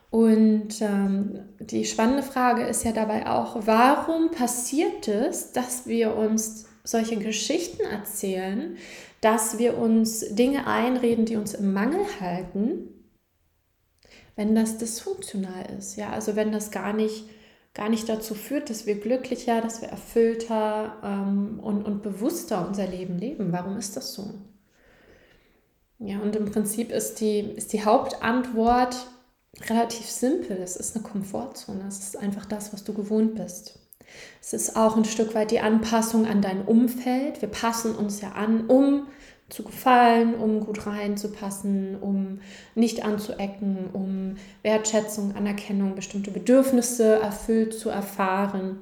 Und 0.09 0.81
ähm, 0.81 1.39
die 1.59 1.85
spannende 1.85 2.23
Frage 2.23 2.63
ist 2.63 2.83
ja 2.83 2.91
dabei 2.91 3.27
auch, 3.27 3.65
warum 3.65 4.29
passiert 4.31 5.07
es, 5.07 5.53
dass 5.53 5.87
wir 5.87 6.15
uns 6.15 6.65
solche 6.83 7.17
Geschichten 7.17 7.81
erzählen, 7.81 8.77
dass 9.21 9.57
wir 9.57 9.77
uns 9.77 10.35
Dinge 10.35 10.67
einreden, 10.67 11.25
die 11.25 11.37
uns 11.37 11.53
im 11.53 11.73
Mangel 11.73 12.01
halten, 12.19 12.89
wenn 14.35 14.53
das 14.53 14.77
dysfunktional 14.77 15.65
ist. 15.77 15.95
Ja, 15.95 16.11
also 16.11 16.35
wenn 16.35 16.51
das 16.51 16.71
gar 16.71 16.93
nicht 16.93 17.25
gar 17.73 17.89
nicht 17.89 18.07
dazu 18.07 18.35
führt, 18.35 18.69
dass 18.69 18.85
wir 18.85 18.99
glücklicher, 18.99 19.61
dass 19.61 19.81
wir 19.81 19.89
erfüllter 19.89 20.97
ähm, 21.03 21.59
und, 21.59 21.83
und 21.83 22.03
bewusster 22.03 22.67
unser 22.67 22.87
Leben 22.87 23.17
leben. 23.17 23.51
Warum 23.51 23.77
ist 23.77 23.97
das 23.97 24.13
so? 24.13 24.33
Ja, 25.99 26.19
und 26.19 26.35
im 26.35 26.51
Prinzip 26.51 26.91
ist 26.91 27.19
die, 27.19 27.39
ist 27.39 27.73
die 27.73 27.83
Hauptantwort 27.83 29.07
relativ 29.69 30.09
simpel. 30.09 30.57
Es 30.57 30.75
ist 30.75 30.95
eine 30.95 31.03
Komfortzone. 31.03 31.85
Es 31.87 31.99
ist 31.99 32.17
einfach 32.17 32.45
das, 32.45 32.73
was 32.73 32.83
du 32.83 32.93
gewohnt 32.93 33.35
bist. 33.35 33.79
Es 34.41 34.53
ist 34.53 34.75
auch 34.75 34.95
ein 34.95 35.05
Stück 35.05 35.33
weit 35.33 35.51
die 35.51 35.59
Anpassung 35.59 36.27
an 36.27 36.41
dein 36.41 36.65
Umfeld. 36.65 37.41
Wir 37.41 37.49
passen 37.49 37.95
uns 37.95 38.21
ja 38.21 38.33
an, 38.33 38.67
um 38.67 39.07
zu 39.53 39.63
gefallen, 39.63 40.35
um 40.35 40.59
gut 40.61 40.87
reinzupassen, 40.87 41.95
um 42.01 42.39
nicht 42.75 43.05
anzuecken, 43.05 43.89
um 43.93 44.35
Wertschätzung, 44.63 45.35
Anerkennung, 45.35 45.95
bestimmte 45.95 46.31
Bedürfnisse 46.31 47.19
erfüllt 47.19 47.73
zu 47.73 47.89
erfahren. 47.89 48.79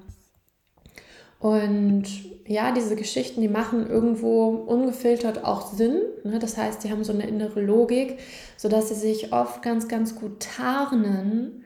Und 1.39 2.05
ja, 2.45 2.71
diese 2.71 2.95
Geschichten, 2.95 3.41
die 3.41 3.47
machen 3.47 3.89
irgendwo 3.89 4.49
ungefiltert 4.49 5.43
auch 5.43 5.73
Sinn. 5.73 6.01
Ne? 6.23 6.39
Das 6.39 6.55
heißt, 6.55 6.83
die 6.83 6.91
haben 6.91 7.03
so 7.03 7.11
eine 7.11 7.27
innere 7.27 7.61
Logik, 7.61 8.19
sodass 8.57 8.89
sie 8.89 8.95
sich 8.95 9.33
oft 9.33 9.61
ganz, 9.61 9.87
ganz 9.87 10.15
gut 10.15 10.39
tarnen. 10.39 11.65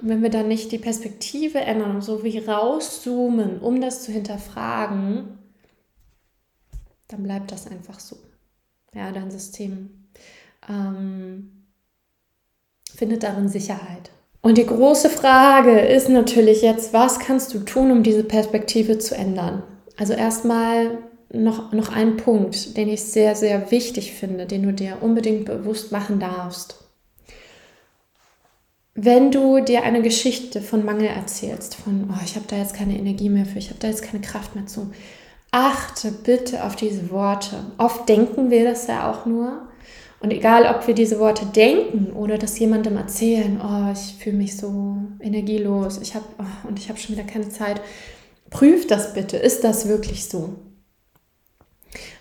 Und 0.00 0.08
wenn 0.08 0.22
wir 0.22 0.30
dann 0.30 0.48
nicht 0.48 0.72
die 0.72 0.78
Perspektive 0.78 1.58
ändern 1.58 2.00
so 2.00 2.22
wie 2.22 2.38
rauszoomen, 2.38 3.58
um 3.58 3.80
das 3.80 4.04
zu 4.04 4.12
hinterfragen, 4.12 5.38
dann 7.08 7.22
bleibt 7.22 7.50
das 7.50 7.66
einfach 7.66 8.00
so. 8.00 8.16
Ja, 8.94 9.10
dein 9.12 9.30
System 9.30 10.08
ähm, 10.68 11.64
findet 12.94 13.22
darin 13.22 13.48
Sicherheit. 13.48 14.10
Und 14.40 14.56
die 14.56 14.66
große 14.66 15.10
Frage 15.10 15.80
ist 15.80 16.08
natürlich 16.08 16.62
jetzt, 16.62 16.92
was 16.92 17.18
kannst 17.18 17.52
du 17.52 17.60
tun, 17.60 17.90
um 17.90 18.02
diese 18.02 18.24
Perspektive 18.24 18.98
zu 18.98 19.14
ändern? 19.14 19.62
Also 19.96 20.12
erstmal 20.12 20.98
noch, 21.32 21.72
noch 21.72 21.90
ein 21.90 22.16
Punkt, 22.16 22.76
den 22.76 22.88
ich 22.88 23.02
sehr, 23.02 23.34
sehr 23.34 23.70
wichtig 23.70 24.12
finde, 24.14 24.46
den 24.46 24.62
du 24.62 24.72
dir 24.72 24.98
unbedingt 25.00 25.44
bewusst 25.44 25.92
machen 25.92 26.20
darfst. 26.20 26.76
Wenn 28.94 29.30
du 29.30 29.60
dir 29.60 29.82
eine 29.82 30.02
Geschichte 30.02 30.60
von 30.60 30.84
Mangel 30.84 31.08
erzählst, 31.08 31.76
von, 31.76 32.10
oh, 32.10 32.20
ich 32.24 32.34
habe 32.34 32.46
da 32.48 32.56
jetzt 32.56 32.74
keine 32.74 32.96
Energie 32.96 33.28
mehr 33.28 33.46
für, 33.46 33.58
ich 33.58 33.70
habe 33.70 33.78
da 33.78 33.88
jetzt 33.88 34.02
keine 34.02 34.22
Kraft 34.22 34.54
mehr 34.54 34.66
zu, 34.66 34.90
Achte 35.50 36.12
bitte 36.12 36.64
auf 36.64 36.76
diese 36.76 37.10
Worte. 37.10 37.56
Oft 37.78 38.08
denken 38.08 38.50
wir 38.50 38.64
das 38.64 38.86
ja 38.86 39.10
auch 39.10 39.24
nur. 39.24 39.68
Und 40.20 40.32
egal, 40.32 40.66
ob 40.66 40.86
wir 40.86 40.94
diese 40.94 41.18
Worte 41.20 41.46
denken 41.46 42.12
oder 42.12 42.38
das 42.38 42.58
jemandem 42.58 42.96
erzählen, 42.96 43.60
oh, 43.62 43.92
ich 43.92 44.22
fühle 44.22 44.36
mich 44.36 44.56
so 44.56 44.96
energielos, 45.20 46.00
ich 46.02 46.14
habe 46.14 46.24
oh, 46.38 46.68
und 46.68 46.78
ich 46.78 46.88
habe 46.88 46.98
schon 46.98 47.16
wieder 47.16 47.26
keine 47.26 47.48
Zeit, 47.48 47.80
prüf 48.50 48.86
das 48.86 49.14
bitte. 49.14 49.36
Ist 49.36 49.62
das 49.62 49.88
wirklich 49.88 50.28
so? 50.28 50.56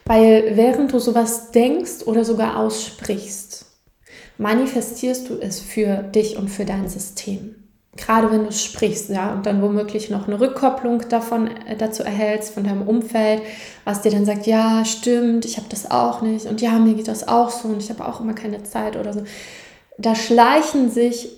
Weil 0.05 0.55
während 0.55 0.93
du 0.93 0.99
sowas 0.99 1.51
denkst 1.51 2.03
oder 2.05 2.23
sogar 2.23 2.57
aussprichst, 2.57 3.65
manifestierst 4.37 5.29
du 5.29 5.39
es 5.39 5.59
für 5.59 6.03
dich 6.03 6.37
und 6.37 6.49
für 6.49 6.65
dein 6.65 6.87
System 6.87 7.66
gerade 7.97 8.31
wenn 8.31 8.45
du 8.45 8.51
sprichst, 8.51 9.09
ja, 9.09 9.33
und 9.33 9.45
dann 9.45 9.61
womöglich 9.61 10.09
noch 10.09 10.27
eine 10.27 10.39
Rückkopplung 10.39 11.09
davon 11.09 11.47
äh, 11.47 11.75
dazu 11.75 12.03
erhältst 12.03 12.53
von 12.53 12.63
deinem 12.63 12.87
Umfeld, 12.87 13.41
was 13.83 14.01
dir 14.01 14.11
dann 14.11 14.25
sagt, 14.25 14.47
ja, 14.47 14.85
stimmt, 14.85 15.45
ich 15.45 15.57
habe 15.57 15.67
das 15.69 15.89
auch 15.89 16.21
nicht 16.21 16.45
und 16.45 16.61
ja, 16.61 16.71
mir 16.79 16.93
geht 16.93 17.07
das 17.07 17.27
auch 17.27 17.49
so 17.49 17.67
und 17.67 17.81
ich 17.81 17.89
habe 17.89 18.07
auch 18.07 18.21
immer 18.21 18.33
keine 18.33 18.63
Zeit 18.63 18.95
oder 18.95 19.13
so. 19.13 19.23
Da 19.97 20.15
schleichen 20.15 20.89
sich 20.91 21.29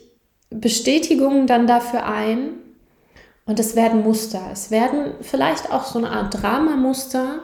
Bestätigungen 0.50 1.48
dann 1.48 1.68
dafür 1.68 2.06
ein 2.06 2.52
und 3.46 3.60
es 3.60 3.76
werden 3.76 4.04
Muster. 4.04 4.42
Es 4.52 4.70
werden 4.70 5.14
vielleicht 5.22 5.72
auch 5.72 5.86
so 5.86 6.00
eine 6.00 6.12
Art 6.12 6.42
Dramamuster, 6.42 7.40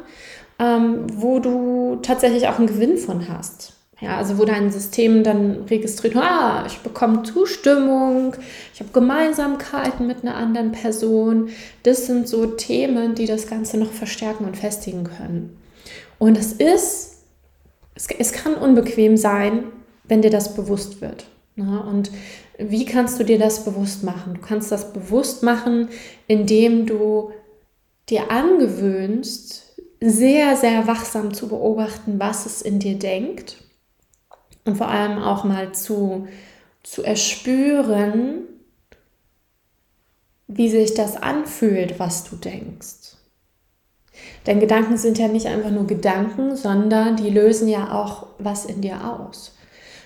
ähm, 0.60 1.08
wo 1.14 1.40
du 1.40 2.00
tatsächlich 2.02 2.48
auch 2.48 2.58
einen 2.58 2.68
Gewinn 2.68 2.98
von 2.98 3.28
hast. 3.30 3.75
Ja, 4.02 4.18
also 4.18 4.38
wo 4.38 4.44
dein 4.44 4.72
System 4.72 5.24
dann 5.24 5.64
registriert, 5.70 6.18
ah, 6.18 6.66
ich 6.68 6.80
bekomme 6.80 7.24
Zustimmung, 7.24 8.36
ich 8.74 8.82
habe 8.82 8.92
Gemeinsamkeiten 8.92 10.06
mit 10.06 10.24
einer 10.24 10.36
anderen 10.36 10.74
Person. 10.74 11.50
Das 11.84 12.06
sind 12.06 12.28
so 12.28 12.46
Themen, 12.46 13.16
die 13.16 13.26
das 13.26 13.48
Ganze 13.48 13.78
noch 13.78 13.92
verstärken 13.92 14.46
und 14.46 14.58
festigen 14.58 15.06
können. 15.06 15.58
Und 16.20 16.38
es 16.38 16.52
ist, 16.52 17.24
es, 17.96 18.08
es 18.20 18.34
kann 18.34 18.56
unbequem 18.56 19.16
sein, 19.16 19.64
wenn 20.04 20.22
dir 20.22 20.32
das 20.32 20.56
bewusst 20.56 21.00
wird. 21.00 21.26
Ja, 21.56 21.80
und 21.80 22.12
wie 22.58 22.84
kannst 22.84 23.18
du 23.18 23.24
dir 23.24 23.40
das 23.40 23.64
bewusst 23.64 24.04
machen? 24.04 24.34
Du 24.34 24.42
kannst 24.42 24.74
das 24.74 24.92
bewusst 24.92 25.42
machen, 25.42 25.88
indem 26.28 26.86
du 26.86 27.32
dir 28.10 28.30
angewöhnst, 28.30 29.80
sehr, 30.02 30.58
sehr 30.58 30.86
wachsam 30.86 31.34
zu 31.34 31.48
beobachten, 31.48 32.20
was 32.20 32.46
es 32.46 32.62
in 32.62 32.80
dir 32.80 33.00
denkt 33.00 33.65
und 34.66 34.78
vor 34.78 34.88
allem 34.90 35.20
auch 35.20 35.44
mal 35.44 35.74
zu, 35.74 36.28
zu 36.84 37.04
erspüren, 37.04 38.42
wie 40.48 40.70
sich 40.70 40.94
das 40.94 41.16
anfühlt, 41.16 42.00
was 42.00 42.24
du 42.24 42.36
denkst. 42.36 43.16
Denn 44.46 44.60
Gedanken 44.60 44.98
sind 44.98 45.18
ja 45.18 45.28
nicht 45.28 45.48
einfach 45.48 45.72
nur 45.72 45.88
Gedanken, 45.88 46.56
sondern 46.56 47.16
die 47.16 47.30
lösen 47.30 47.68
ja 47.68 47.92
auch 47.92 48.28
was 48.38 48.66
in 48.66 48.82
dir 48.82 49.04
aus. 49.04 49.56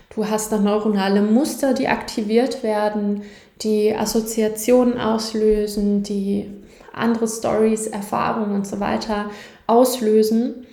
Du 0.10 0.28
hast 0.28 0.52
dann 0.52 0.64
neuronale 0.64 1.22
Muster, 1.22 1.74
die 1.74 1.88
aktiviert 1.88 2.64
werden, 2.64 3.24
die 3.62 3.96
Assoziationen 3.96 4.98
auslösen, 4.98 6.04
die 6.04 6.50
andere 6.94 7.28
Stories, 7.28 7.88
Erfahrungen 7.88 8.56
und 8.56 8.66
so 8.66 8.80
weiter 8.80 9.30
auslösen. 9.68 10.66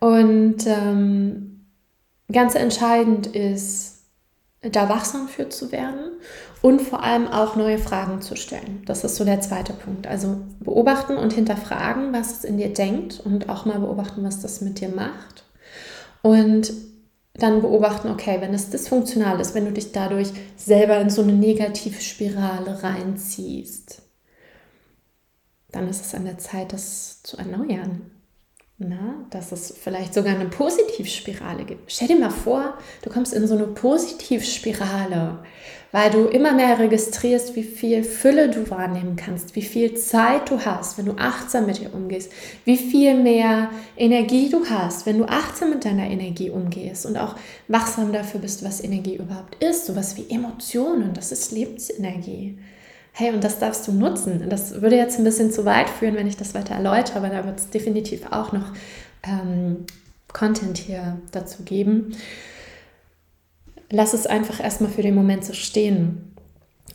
Und 0.00 0.66
ähm, 0.66 1.51
ganz 2.32 2.54
entscheidend 2.54 3.26
ist, 3.26 3.92
da 4.62 4.88
wachsam 4.88 5.28
für 5.28 5.48
zu 5.48 5.72
werden 5.72 6.12
und 6.62 6.80
vor 6.80 7.02
allem 7.02 7.26
auch 7.26 7.56
neue 7.56 7.78
Fragen 7.78 8.22
zu 8.22 8.36
stellen. 8.36 8.82
Das 8.86 9.02
ist 9.02 9.16
so 9.16 9.24
der 9.24 9.40
zweite 9.40 9.72
Punkt. 9.72 10.06
Also 10.06 10.36
beobachten 10.60 11.16
und 11.16 11.32
hinterfragen, 11.32 12.12
was 12.12 12.38
es 12.38 12.44
in 12.44 12.58
dir 12.58 12.72
denkt 12.72 13.20
und 13.24 13.48
auch 13.48 13.64
mal 13.64 13.80
beobachten, 13.80 14.22
was 14.22 14.40
das 14.40 14.60
mit 14.60 14.80
dir 14.80 14.88
macht. 14.88 15.44
Und 16.22 16.72
dann 17.34 17.62
beobachten, 17.62 18.08
okay, 18.08 18.40
wenn 18.40 18.54
es 18.54 18.70
dysfunktional 18.70 19.40
ist, 19.40 19.54
wenn 19.54 19.64
du 19.64 19.72
dich 19.72 19.90
dadurch 19.90 20.28
selber 20.56 21.00
in 21.00 21.10
so 21.10 21.22
eine 21.22 21.32
negative 21.32 22.00
Spirale 22.00 22.82
reinziehst, 22.82 24.02
dann 25.72 25.88
ist 25.88 26.04
es 26.04 26.14
an 26.14 26.26
der 26.26 26.38
Zeit, 26.38 26.72
das 26.72 27.22
zu 27.22 27.36
erneuern. 27.38 28.11
Na, 28.88 29.14
dass 29.30 29.52
es 29.52 29.72
vielleicht 29.80 30.12
sogar 30.12 30.34
eine 30.34 30.46
Positivspirale 30.46 31.64
gibt. 31.64 31.92
Stell 31.92 32.08
dir 32.08 32.18
mal 32.18 32.30
vor, 32.30 32.78
du 33.02 33.10
kommst 33.10 33.32
in 33.32 33.46
so 33.46 33.54
eine 33.54 33.66
Positivspirale, 33.66 35.38
weil 35.92 36.10
du 36.10 36.24
immer 36.24 36.52
mehr 36.52 36.78
registrierst, 36.78 37.54
wie 37.54 37.62
viel 37.62 38.02
Fülle 38.02 38.48
du 38.48 38.68
wahrnehmen 38.70 39.14
kannst, 39.14 39.54
wie 39.54 39.62
viel 39.62 39.94
Zeit 39.94 40.50
du 40.50 40.58
hast, 40.58 40.98
wenn 40.98 41.06
du 41.06 41.12
achtsam 41.12 41.66
mit 41.66 41.78
dir 41.78 41.94
umgehst, 41.94 42.32
wie 42.64 42.76
viel 42.76 43.14
mehr 43.14 43.70
Energie 43.96 44.48
du 44.48 44.64
hast, 44.68 45.06
wenn 45.06 45.18
du 45.18 45.26
achtsam 45.26 45.70
mit 45.70 45.84
deiner 45.84 46.08
Energie 46.08 46.50
umgehst 46.50 47.06
und 47.06 47.16
auch 47.16 47.36
wachsam 47.68 48.12
dafür 48.12 48.40
bist, 48.40 48.64
was 48.64 48.82
Energie 48.82 49.16
überhaupt 49.16 49.62
ist, 49.62 49.86
sowas 49.86 50.16
wie 50.16 50.28
Emotionen, 50.34 51.12
das 51.14 51.30
ist 51.30 51.52
Lebensenergie. 51.52 52.58
Hey, 53.14 53.30
und 53.34 53.44
das 53.44 53.58
darfst 53.58 53.86
du 53.86 53.92
nutzen. 53.92 54.48
Das 54.48 54.80
würde 54.80 54.96
jetzt 54.96 55.18
ein 55.18 55.24
bisschen 55.24 55.52
zu 55.52 55.66
weit 55.66 55.90
führen, 55.90 56.16
wenn 56.16 56.26
ich 56.26 56.38
das 56.38 56.54
weiter 56.54 56.74
erläutere, 56.74 57.18
aber 57.18 57.28
da 57.28 57.44
wird 57.44 57.58
es 57.58 57.68
definitiv 57.68 58.22
auch 58.30 58.52
noch 58.52 58.72
ähm, 59.22 59.84
Content 60.32 60.78
hier 60.78 61.18
dazu 61.30 61.62
geben. 61.62 62.16
Lass 63.90 64.14
es 64.14 64.26
einfach 64.26 64.60
erstmal 64.60 64.90
für 64.90 65.02
den 65.02 65.14
Moment 65.14 65.44
so 65.44 65.52
stehen. 65.52 66.34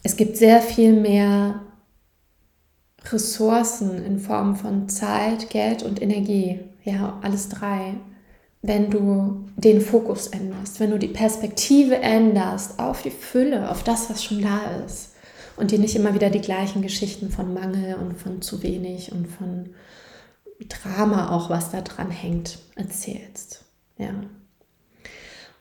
Es 0.02 0.16
gibt 0.16 0.38
sehr 0.38 0.62
viel 0.62 0.94
mehr 0.94 1.62
Ressourcen 3.12 4.04
in 4.04 4.20
Form 4.20 4.56
von 4.56 4.90
Zeit, 4.90 5.52
Geld 5.52 5.84
und 5.84 6.02
Energie. 6.02 6.62
Ja, 6.84 7.20
alles 7.22 7.50
drei. 7.50 7.94
Wenn 8.64 8.90
du 8.90 9.46
den 9.56 9.82
Fokus 9.82 10.28
änderst, 10.28 10.80
wenn 10.80 10.90
du 10.90 10.98
die 10.98 11.10
Perspektive 11.10 11.98
änderst 11.98 12.80
auf 12.80 13.04
die 13.04 13.12
Fülle, 13.12 13.70
auf 13.70 13.84
das, 13.84 14.10
was 14.10 14.24
schon 14.24 14.42
da 14.42 14.62
ist 14.84 15.12
und 15.58 15.72
dir 15.72 15.80
nicht 15.80 15.96
immer 15.96 16.14
wieder 16.14 16.30
die 16.30 16.42
gleichen 16.42 16.82
Geschichten 16.82 17.30
von 17.30 17.54
Mangel 17.54 17.96
und 17.96 18.18
von 18.18 18.42
zu 18.42 18.64
wenig 18.64 19.12
und 19.12 19.28
von 19.28 19.74
Drama 20.70 21.36
auch, 21.36 21.50
was 21.50 21.72
da 21.72 21.82
dran 21.82 22.12
hängt, 22.12 22.60
erzählst. 22.76 23.64
Ja. 23.98 24.14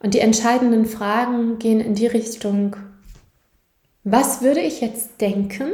Und 0.01 0.15
die 0.15 0.21
entscheidenden 0.21 0.87
Fragen 0.87 1.59
gehen 1.59 1.81
in 1.81 1.95
die 1.95 2.07
Richtung, 2.07 2.77
was 4.05 4.43
würde 4.43 4.61
ich 4.61 4.81
jetzt 4.81 5.21
denken, 5.21 5.73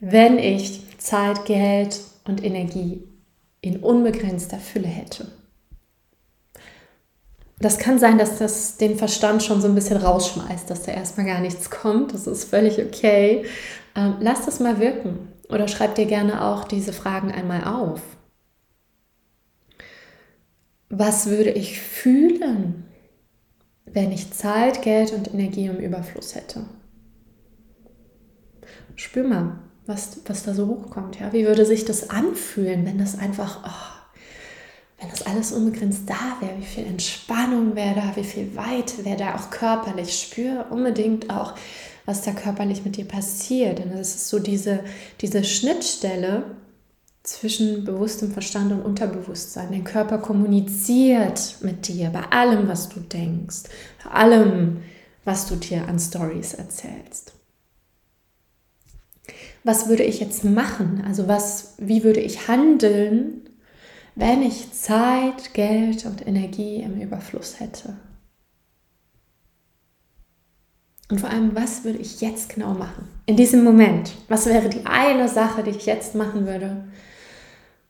wenn 0.00 0.38
ich 0.38 0.82
Zeit, 0.98 1.46
Geld 1.46 2.00
und 2.24 2.44
Energie 2.44 3.04
in 3.60 3.78
unbegrenzter 3.78 4.58
Fülle 4.58 4.88
hätte? 4.88 5.30
Das 7.60 7.78
kann 7.78 7.98
sein, 7.98 8.16
dass 8.16 8.38
das 8.38 8.78
den 8.78 8.96
Verstand 8.96 9.42
schon 9.42 9.60
so 9.60 9.68
ein 9.68 9.74
bisschen 9.74 9.98
rausschmeißt, 9.98 10.68
dass 10.70 10.82
da 10.82 10.92
erstmal 10.92 11.26
gar 11.26 11.40
nichts 11.40 11.68
kommt. 11.68 12.14
Das 12.14 12.26
ist 12.26 12.44
völlig 12.44 12.78
okay. 12.78 13.44
Ähm, 13.94 14.16
lass 14.20 14.46
das 14.46 14.60
mal 14.60 14.80
wirken 14.80 15.28
oder 15.50 15.68
schreib 15.68 15.94
dir 15.94 16.06
gerne 16.06 16.42
auch 16.44 16.64
diese 16.64 16.94
Fragen 16.94 17.30
einmal 17.30 17.64
auf. 17.64 18.00
Was 20.88 21.26
würde 21.26 21.50
ich 21.50 21.80
fühlen, 21.80 22.86
wenn 23.84 24.10
ich 24.10 24.32
Zeit, 24.32 24.80
Geld 24.80 25.12
und 25.12 25.32
Energie 25.32 25.66
im 25.66 25.78
Überfluss 25.78 26.34
hätte? 26.34 26.64
Spür 28.96 29.28
mal, 29.28 29.58
was, 29.86 30.20
was 30.24 30.44
da 30.44 30.54
so 30.54 30.66
hochkommt. 30.66 31.20
Ja? 31.20 31.32
Wie 31.34 31.46
würde 31.46 31.66
sich 31.66 31.84
das 31.84 32.08
anfühlen, 32.08 32.86
wenn 32.86 32.98
das 32.98 33.18
einfach... 33.18 33.60
Oh, 33.64 33.99
wenn 35.00 35.08
das 35.08 35.22
alles 35.22 35.52
unbegrenzt 35.52 36.02
da 36.06 36.36
wäre, 36.40 36.58
wie 36.58 36.66
viel 36.66 36.84
Entspannung 36.84 37.74
wäre 37.74 37.94
da, 37.94 38.16
wie 38.16 38.24
viel 38.24 38.54
Weite 38.54 39.04
wäre 39.04 39.16
da 39.16 39.34
auch 39.34 39.50
körperlich. 39.50 40.20
Spür 40.20 40.66
unbedingt 40.70 41.30
auch, 41.30 41.54
was 42.04 42.22
da 42.22 42.32
körperlich 42.32 42.84
mit 42.84 42.96
dir 42.96 43.06
passiert. 43.06 43.78
Denn 43.78 43.92
es 43.92 44.14
ist 44.14 44.28
so 44.28 44.38
diese, 44.38 44.84
diese 45.22 45.42
Schnittstelle 45.42 46.44
zwischen 47.22 47.84
bewusstem 47.84 48.30
Verstand 48.30 48.72
und 48.72 48.82
Unterbewusstsein. 48.82 49.68
Dein 49.70 49.84
Körper 49.84 50.18
kommuniziert 50.18 51.56
mit 51.62 51.88
dir 51.88 52.10
bei 52.10 52.24
allem, 52.30 52.68
was 52.68 52.90
du 52.90 53.00
denkst, 53.00 53.64
bei 54.04 54.10
allem, 54.10 54.82
was 55.24 55.46
du 55.46 55.56
dir 55.56 55.88
an 55.88 55.98
Stories 55.98 56.54
erzählst. 56.54 57.32
Was 59.64 59.88
würde 59.88 60.02
ich 60.02 60.20
jetzt 60.20 60.44
machen? 60.44 61.02
Also 61.06 61.26
was, 61.28 61.74
wie 61.78 62.04
würde 62.04 62.20
ich 62.20 62.48
handeln, 62.48 63.49
wenn 64.20 64.42
ich 64.42 64.72
Zeit, 64.72 65.54
Geld 65.54 66.04
und 66.04 66.26
Energie 66.26 66.82
im 66.82 67.00
Überfluss 67.00 67.58
hätte? 67.58 67.96
Und 71.10 71.20
vor 71.20 71.30
allem, 71.30 71.56
was 71.56 71.82
würde 71.84 71.98
ich 71.98 72.20
jetzt 72.20 72.54
genau 72.54 72.74
machen? 72.74 73.08
In 73.26 73.36
diesem 73.36 73.64
Moment. 73.64 74.12
Was 74.28 74.46
wäre 74.46 74.68
die 74.68 74.86
eine 74.86 75.28
Sache, 75.28 75.62
die 75.62 75.70
ich 75.70 75.86
jetzt 75.86 76.14
machen 76.14 76.46
würde, 76.46 76.84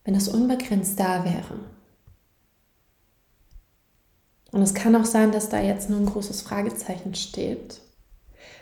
wenn 0.05 0.15
das 0.15 0.29
unbegrenzt 0.29 0.99
da 0.99 1.25
wäre? 1.25 1.59
Und 4.53 4.63
es 4.63 4.73
kann 4.73 4.97
auch 4.97 5.05
sein, 5.05 5.33
dass 5.33 5.49
da 5.49 5.61
jetzt 5.61 5.91
nur 5.91 5.99
ein 5.99 6.07
großes 6.07 6.43
Fragezeichen 6.43 7.15
steht 7.15 7.81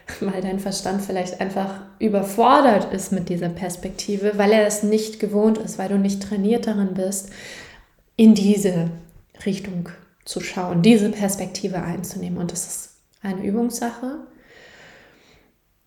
weil 0.21 0.41
dein 0.41 0.59
Verstand 0.59 1.03
vielleicht 1.03 1.41
einfach 1.41 1.81
überfordert 1.99 2.93
ist 2.93 3.13
mit 3.13 3.29
dieser 3.29 3.49
Perspektive, 3.49 4.33
weil 4.37 4.53
er 4.53 4.67
es 4.67 4.83
nicht 4.83 5.21
gewohnt 5.21 5.59
ist, 5.59 5.79
weil 5.79 5.89
du 5.89 5.99
nicht 5.99 6.23
trainiert 6.23 6.67
darin 6.67 6.95
bist, 6.95 7.31
in 8.17 8.35
diese 8.35 8.91
Richtung 9.47 9.89
zu 10.25 10.41
schauen, 10.41 10.83
diese 10.83 11.11
Perspektive 11.11 11.83
einzunehmen. 11.83 12.39
Und 12.39 12.53
das 12.53 12.67
ist 12.67 12.91
eine 13.23 13.45
Übungssache. 13.45 14.19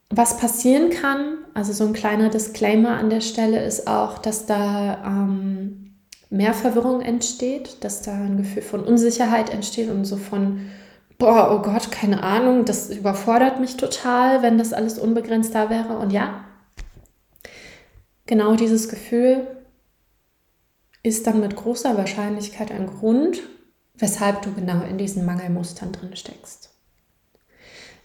Was 0.09 0.37
passieren 0.37 0.89
kann, 0.89 1.37
also 1.53 1.73
so 1.73 1.85
ein 1.85 1.93
kleiner 1.93 2.29
Disclaimer 2.29 2.97
an 2.97 3.09
der 3.09 3.21
Stelle 3.21 3.63
ist 3.63 3.87
auch, 3.87 4.17
dass 4.17 4.45
da 4.45 5.03
ähm, 5.05 5.95
mehr 6.29 6.53
Verwirrung 6.53 7.01
entsteht, 7.01 7.77
dass 7.83 8.01
da 8.01 8.13
ein 8.13 8.37
Gefühl 8.37 8.61
von 8.61 8.83
Unsicherheit 8.83 9.51
entsteht 9.51 9.89
und 9.89 10.05
so 10.05 10.17
von 10.17 10.69
boah, 11.21 11.51
oh 11.51 11.61
Gott, 11.61 11.91
keine 11.91 12.23
Ahnung, 12.23 12.65
das 12.65 12.89
überfordert 12.89 13.59
mich 13.59 13.77
total, 13.77 14.41
wenn 14.41 14.57
das 14.57 14.73
alles 14.73 14.97
unbegrenzt 14.97 15.53
da 15.53 15.69
wäre. 15.69 15.99
Und 15.99 16.09
ja, 16.09 16.45
genau 18.25 18.55
dieses 18.55 18.89
Gefühl 18.89 19.45
ist 21.03 21.27
dann 21.27 21.39
mit 21.39 21.55
großer 21.55 21.95
Wahrscheinlichkeit 21.95 22.71
ein 22.71 22.87
Grund, 22.87 23.43
weshalb 23.93 24.41
du 24.41 24.51
genau 24.51 24.81
in 24.81 24.97
diesen 24.97 25.23
Mangelmustern 25.23 25.91
drin 25.91 26.15
steckst. 26.15 26.71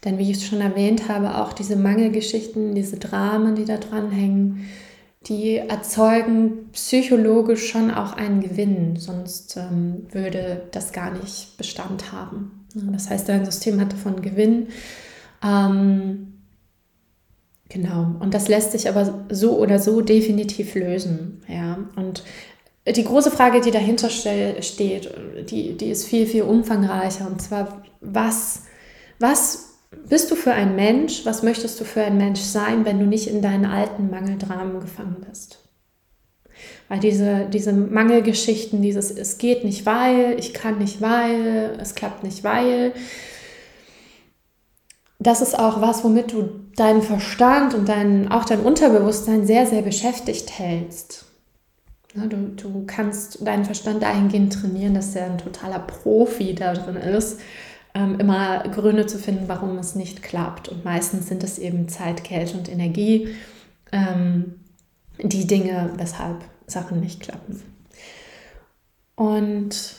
Denn 0.05 0.19
wie 0.19 0.31
ich 0.31 0.47
schon 0.47 0.61
erwähnt 0.61 1.09
habe, 1.09 1.39
auch 1.39 1.55
diese 1.55 1.77
Mangelgeschichten, 1.77 2.75
diese 2.75 2.99
Dramen, 2.99 3.55
die 3.55 3.65
da 3.65 3.79
dranhängen, 3.79 4.69
die 5.25 5.57
erzeugen 5.57 6.69
psychologisch 6.73 7.67
schon 7.71 7.91
auch 7.91 8.13
einen 8.13 8.43
Gewinn, 8.43 8.97
sonst 8.97 9.57
ähm, 9.57 10.07
würde 10.13 10.67
das 10.71 10.93
gar 10.93 11.13
nicht 11.13 11.57
Bestand 11.57 12.13
haben. 12.13 12.56
Das 12.93 13.11
heißt, 13.11 13.29
dein 13.29 13.45
System 13.45 13.81
hat 13.81 13.93
davon 13.93 14.23
Gewinn. 14.23 14.69
Ähm, 15.45 16.35
genau, 17.69 18.17
und 18.21 18.35
das 18.35 18.49
lässt 18.49 18.73
sich 18.73 18.89
aber 18.89 19.27
so 19.31 19.59
oder 19.59 19.79
so 19.79 20.01
definitiv 20.01 20.75
lösen. 20.75 21.43
Ja, 21.49 21.79
und 21.97 22.23
die 22.87 23.05
große 23.05 23.31
Frage, 23.31 23.61
die 23.61 23.71
dahinter 23.71 24.11
steht, 24.11 25.11
die, 25.51 25.77
die 25.77 25.91
ist 25.91 26.05
viel, 26.05 26.27
viel 26.27 26.43
umfangreicher. 26.43 27.27
Und 27.27 27.43
zwar, 27.43 27.83
was, 28.01 28.63
was 29.19 29.75
bist 30.09 30.31
du 30.31 30.37
für 30.37 30.53
ein 30.53 30.77
Mensch? 30.77 31.25
Was 31.25 31.43
möchtest 31.43 31.81
du 31.81 31.85
für 31.85 32.03
ein 32.03 32.17
Mensch 32.17 32.41
sein, 32.41 32.85
wenn 32.85 33.01
du 33.01 33.07
nicht 33.07 33.27
in 33.27 33.43
deinen 33.43 33.65
alten 33.65 34.09
Mangeldramen 34.11 34.81
gefangen 34.81 35.17
bist? 35.29 35.66
Weil 36.89 37.01
diese, 37.01 37.47
diese 37.53 37.73
Mangelgeschichten, 37.73 38.81
dieses 38.83 39.11
es 39.11 39.39
geht 39.39 39.65
nicht 39.65 39.87
weil, 39.87 40.37
ich 40.39 40.55
kann 40.55 40.79
nicht 40.79 41.01
weil, 41.01 41.77
es 41.81 41.95
klappt 41.95 42.23
nicht 42.23 42.45
weil, 42.45 42.93
das 45.19 45.41
ist 45.41 45.59
auch 45.59 45.81
was, 45.81 46.05
womit 46.05 46.33
du 46.33 46.49
deinen 46.77 47.03
Verstand 47.03 47.75
und 47.75 47.89
dein, 47.89 48.31
auch 48.31 48.45
dein 48.45 48.61
Unterbewusstsein 48.61 49.47
sehr, 49.47 49.67
sehr 49.67 49.83
beschäftigt 49.83 50.59
hältst. 50.59 51.25
Du, 52.15 52.27
du 52.29 52.85
kannst 52.87 53.47
deinen 53.47 53.65
Verstand 53.65 54.03
dahingehend 54.03 54.53
trainieren, 54.53 54.95
dass 54.95 55.15
er 55.15 55.27
ein 55.27 55.39
totaler 55.39 55.81
Profi 55.81 56.55
da 56.55 56.73
drin 56.73 56.97
ist, 56.97 57.41
ähm, 57.95 58.19
immer 58.19 58.61
Gründe 58.61 59.07
zu 59.07 59.19
finden, 59.19 59.49
warum 59.49 59.77
es 59.79 59.95
nicht 59.95 60.23
klappt. 60.23 60.69
Und 60.69 60.85
meistens 60.85 61.29
sind 61.29 61.43
es 61.43 61.59
eben 61.59 61.89
Zeit, 61.89 62.25
Geld 62.25 62.55
und 62.55 62.71
Energie, 62.71 63.29
ähm, 63.93 64.55
die 65.23 65.47
Dinge, 65.47 65.93
weshalb 65.97 66.45
Sachen 66.67 67.01
nicht 67.01 67.21
klappen. 67.21 67.63
Und 69.15 69.97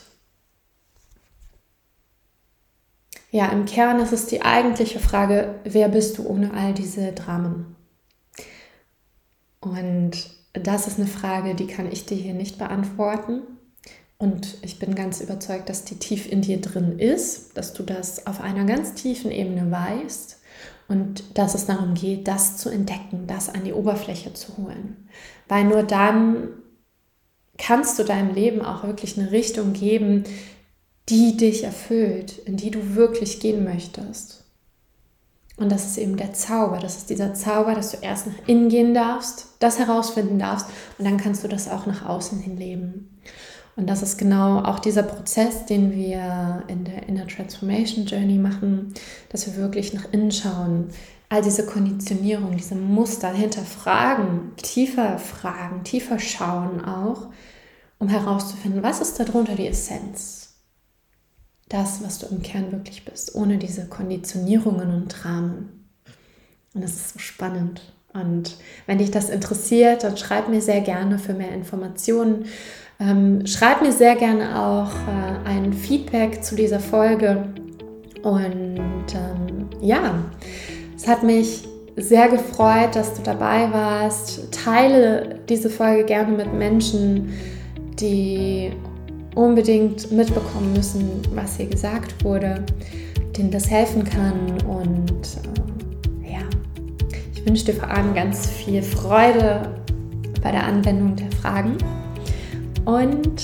ja, 3.32 3.48
im 3.48 3.66
Kern 3.66 4.00
ist 4.00 4.14
es 4.14 4.28
die 4.28 4.42
eigentliche 4.42 5.00
Frage, 5.00 5.56
wer 5.64 5.90
bist 5.90 6.18
du 6.18 6.28
ohne 6.28 6.54
all 6.54 6.74
diese 6.74 7.12
Dramen? 7.12 7.76
Und 9.60 10.30
das 10.54 10.88
ist 10.88 10.98
eine 10.98 11.08
Frage, 11.08 11.56
die 11.56 11.68
kann 11.68 11.92
ich 11.92 12.06
dir 12.06 12.18
hier 12.18 12.34
nicht 12.34 12.58
beantworten. 12.58 13.42
Und 14.18 14.58
ich 14.64 14.80
bin 14.80 14.96
ganz 14.96 15.22
überzeugt, 15.22 15.70
dass 15.70 15.84
die 15.84 16.00
tief 16.00 16.32
in 16.32 16.42
dir 16.42 16.60
drin 16.60 16.98
ist, 16.98 17.56
dass 17.58 17.74
du 17.74 17.84
das 17.84 18.26
auf 18.26 18.42
einer 18.42 18.66
ganz 18.66 18.96
tiefen 18.96 19.30
Ebene 19.32 19.70
weißt 19.70 20.40
und 20.88 21.38
dass 21.38 21.56
es 21.56 21.66
darum 21.66 21.94
geht, 21.94 22.28
das 22.28 22.58
zu 22.58 22.70
entdecken, 22.70 23.28
das 23.28 23.50
an 23.50 23.64
die 23.64 23.74
Oberfläche 23.74 24.34
zu 24.34 24.58
holen. 24.58 25.10
Weil 25.48 25.66
nur 25.66 25.84
dann 25.84 26.50
kannst 27.58 28.00
du 28.00 28.04
deinem 28.04 28.34
Leben 28.34 28.62
auch 28.62 28.84
wirklich 28.84 29.18
eine 29.18 29.32
Richtung 29.32 29.74
geben, 29.74 30.24
die 31.10 31.38
dich 31.38 31.64
erfüllt, 31.64 32.38
in 32.40 32.58
die 32.58 32.72
du 32.72 32.96
wirklich 32.96 33.40
gehen 33.40 33.64
möchtest. 33.64 34.44
Und 35.58 35.72
das 35.72 35.88
ist 35.88 35.98
eben 35.98 36.18
der 36.18 36.34
Zauber. 36.34 36.78
Das 36.78 36.98
ist 36.98 37.10
dieser 37.10 37.34
Zauber, 37.34 37.74
dass 37.74 37.92
du 37.92 37.98
erst 37.98 38.28
nach 38.28 38.48
innen 38.48 38.70
gehen 38.70 38.94
darfst, 38.94 39.48
das 39.60 39.80
herausfinden 39.80 40.38
darfst 40.38 40.68
und 40.98 41.06
dann 41.06 41.18
kannst 41.18 41.44
du 41.44 41.48
das 41.48 41.68
auch 41.68 41.88
nach 41.88 42.06
außen 42.06 42.40
hin 42.40 42.58
leben. 42.58 43.20
Und 43.78 43.88
das 43.88 44.02
ist 44.02 44.18
genau 44.18 44.64
auch 44.64 44.80
dieser 44.80 45.04
Prozess, 45.04 45.68
den 45.68 45.94
wir 45.94 46.64
in 46.68 46.84
der 46.84 47.08
Inner 47.08 47.28
Transformation 47.28 48.06
Journey 48.06 48.40
machen, 48.40 48.94
dass 49.30 49.46
wir 49.46 49.56
wirklich 49.56 49.94
nach 49.94 50.12
innen 50.12 50.32
schauen, 50.32 50.90
all 51.30 51.44
diese 51.44 51.64
Konditionierung, 51.64 52.58
diese 52.58 52.74
Muster 52.74 53.32
hinterfragen, 53.32 54.56
tiefer 54.58 55.20
fragen, 55.20 55.84
tiefer 55.84 56.18
schauen 56.18 56.84
auch, 56.84 57.28
um 58.00 58.10
herauszufinden, 58.10 58.82
was 58.82 59.00
ist 59.00 59.20
darunter 59.20 59.54
die 59.54 59.68
Essenz. 59.68 60.56
Das, 61.70 62.04
was 62.04 62.18
du 62.18 62.26
im 62.28 62.42
Kern 62.42 62.72
wirklich 62.72 63.06
bist, 63.06 63.36
ohne 63.36 63.60
diese 63.60 63.86
Konditionierungen 63.86 64.92
und 64.92 65.10
Dramen. 65.10 65.88
Und 66.74 66.82
das 66.82 66.92
ist 66.92 67.14
so 67.14 67.20
spannend. 67.20 67.94
Und 68.14 68.58
wenn 68.88 68.98
dich 68.98 69.12
das 69.12 69.30
interessiert, 69.30 70.04
dann 70.04 70.18
schreib 70.18 70.50
mir 70.50 70.62
sehr 70.62 70.82
gerne 70.82 71.20
für 71.20 71.34
mehr 71.34 71.52
Informationen 71.52 72.46
ähm, 73.00 73.46
schreib 73.46 73.82
mir 73.82 73.92
sehr 73.92 74.16
gerne 74.16 74.60
auch 74.60 74.92
äh, 74.92 75.48
ein 75.48 75.74
Feedback 75.74 76.44
zu 76.44 76.56
dieser 76.56 76.80
Folge. 76.80 77.44
Und 78.24 78.80
ähm, 79.14 79.70
ja, 79.82 80.16
es 80.96 81.08
hat 81.08 81.24
mich 81.24 81.68
sehr 81.96 82.28
gefreut, 82.28 82.96
dass 82.96 83.14
du 83.14 83.22
dabei 83.22 83.72
warst. 83.72 84.52
Teile 84.52 85.40
diese 85.48 85.70
Folge 85.70 86.06
gerne 86.06 86.36
mit 86.36 86.54
Menschen, 86.54 87.34
die 88.00 88.72
unbedingt 89.36 90.12
mitbekommen 90.12 90.74
müssen, 90.74 91.22
was 91.34 91.58
hier 91.58 91.68
gesagt 91.68 92.24
wurde, 92.24 92.66
denen 93.38 93.52
das 93.52 93.70
helfen 93.70 94.04
kann. 94.04 94.60
Und 94.68 95.12
ähm, 95.46 96.32
ja, 96.32 96.40
ich 97.34 97.46
wünsche 97.46 97.66
dir 97.66 97.76
vor 97.76 97.90
allem 97.90 98.16
ganz 98.16 98.48
viel 98.48 98.82
Freude 98.82 99.62
bei 100.42 100.52
der 100.52 100.64
Anwendung 100.64 101.16
der 101.16 101.32
Fragen 101.32 101.78
und 102.88 103.44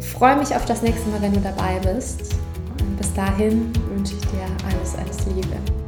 freue 0.00 0.36
mich 0.36 0.54
auf 0.54 0.64
das 0.64 0.82
nächste 0.82 1.08
Mal, 1.10 1.22
wenn 1.22 1.32
du 1.32 1.40
dabei 1.40 1.78
bist. 1.78 2.34
Und 2.80 2.96
bis 2.96 3.14
dahin 3.14 3.72
wünsche 3.88 4.14
ich 4.14 4.26
dir 4.26 4.46
alles, 4.66 4.96
alles 4.96 5.26
Liebe. 5.26 5.79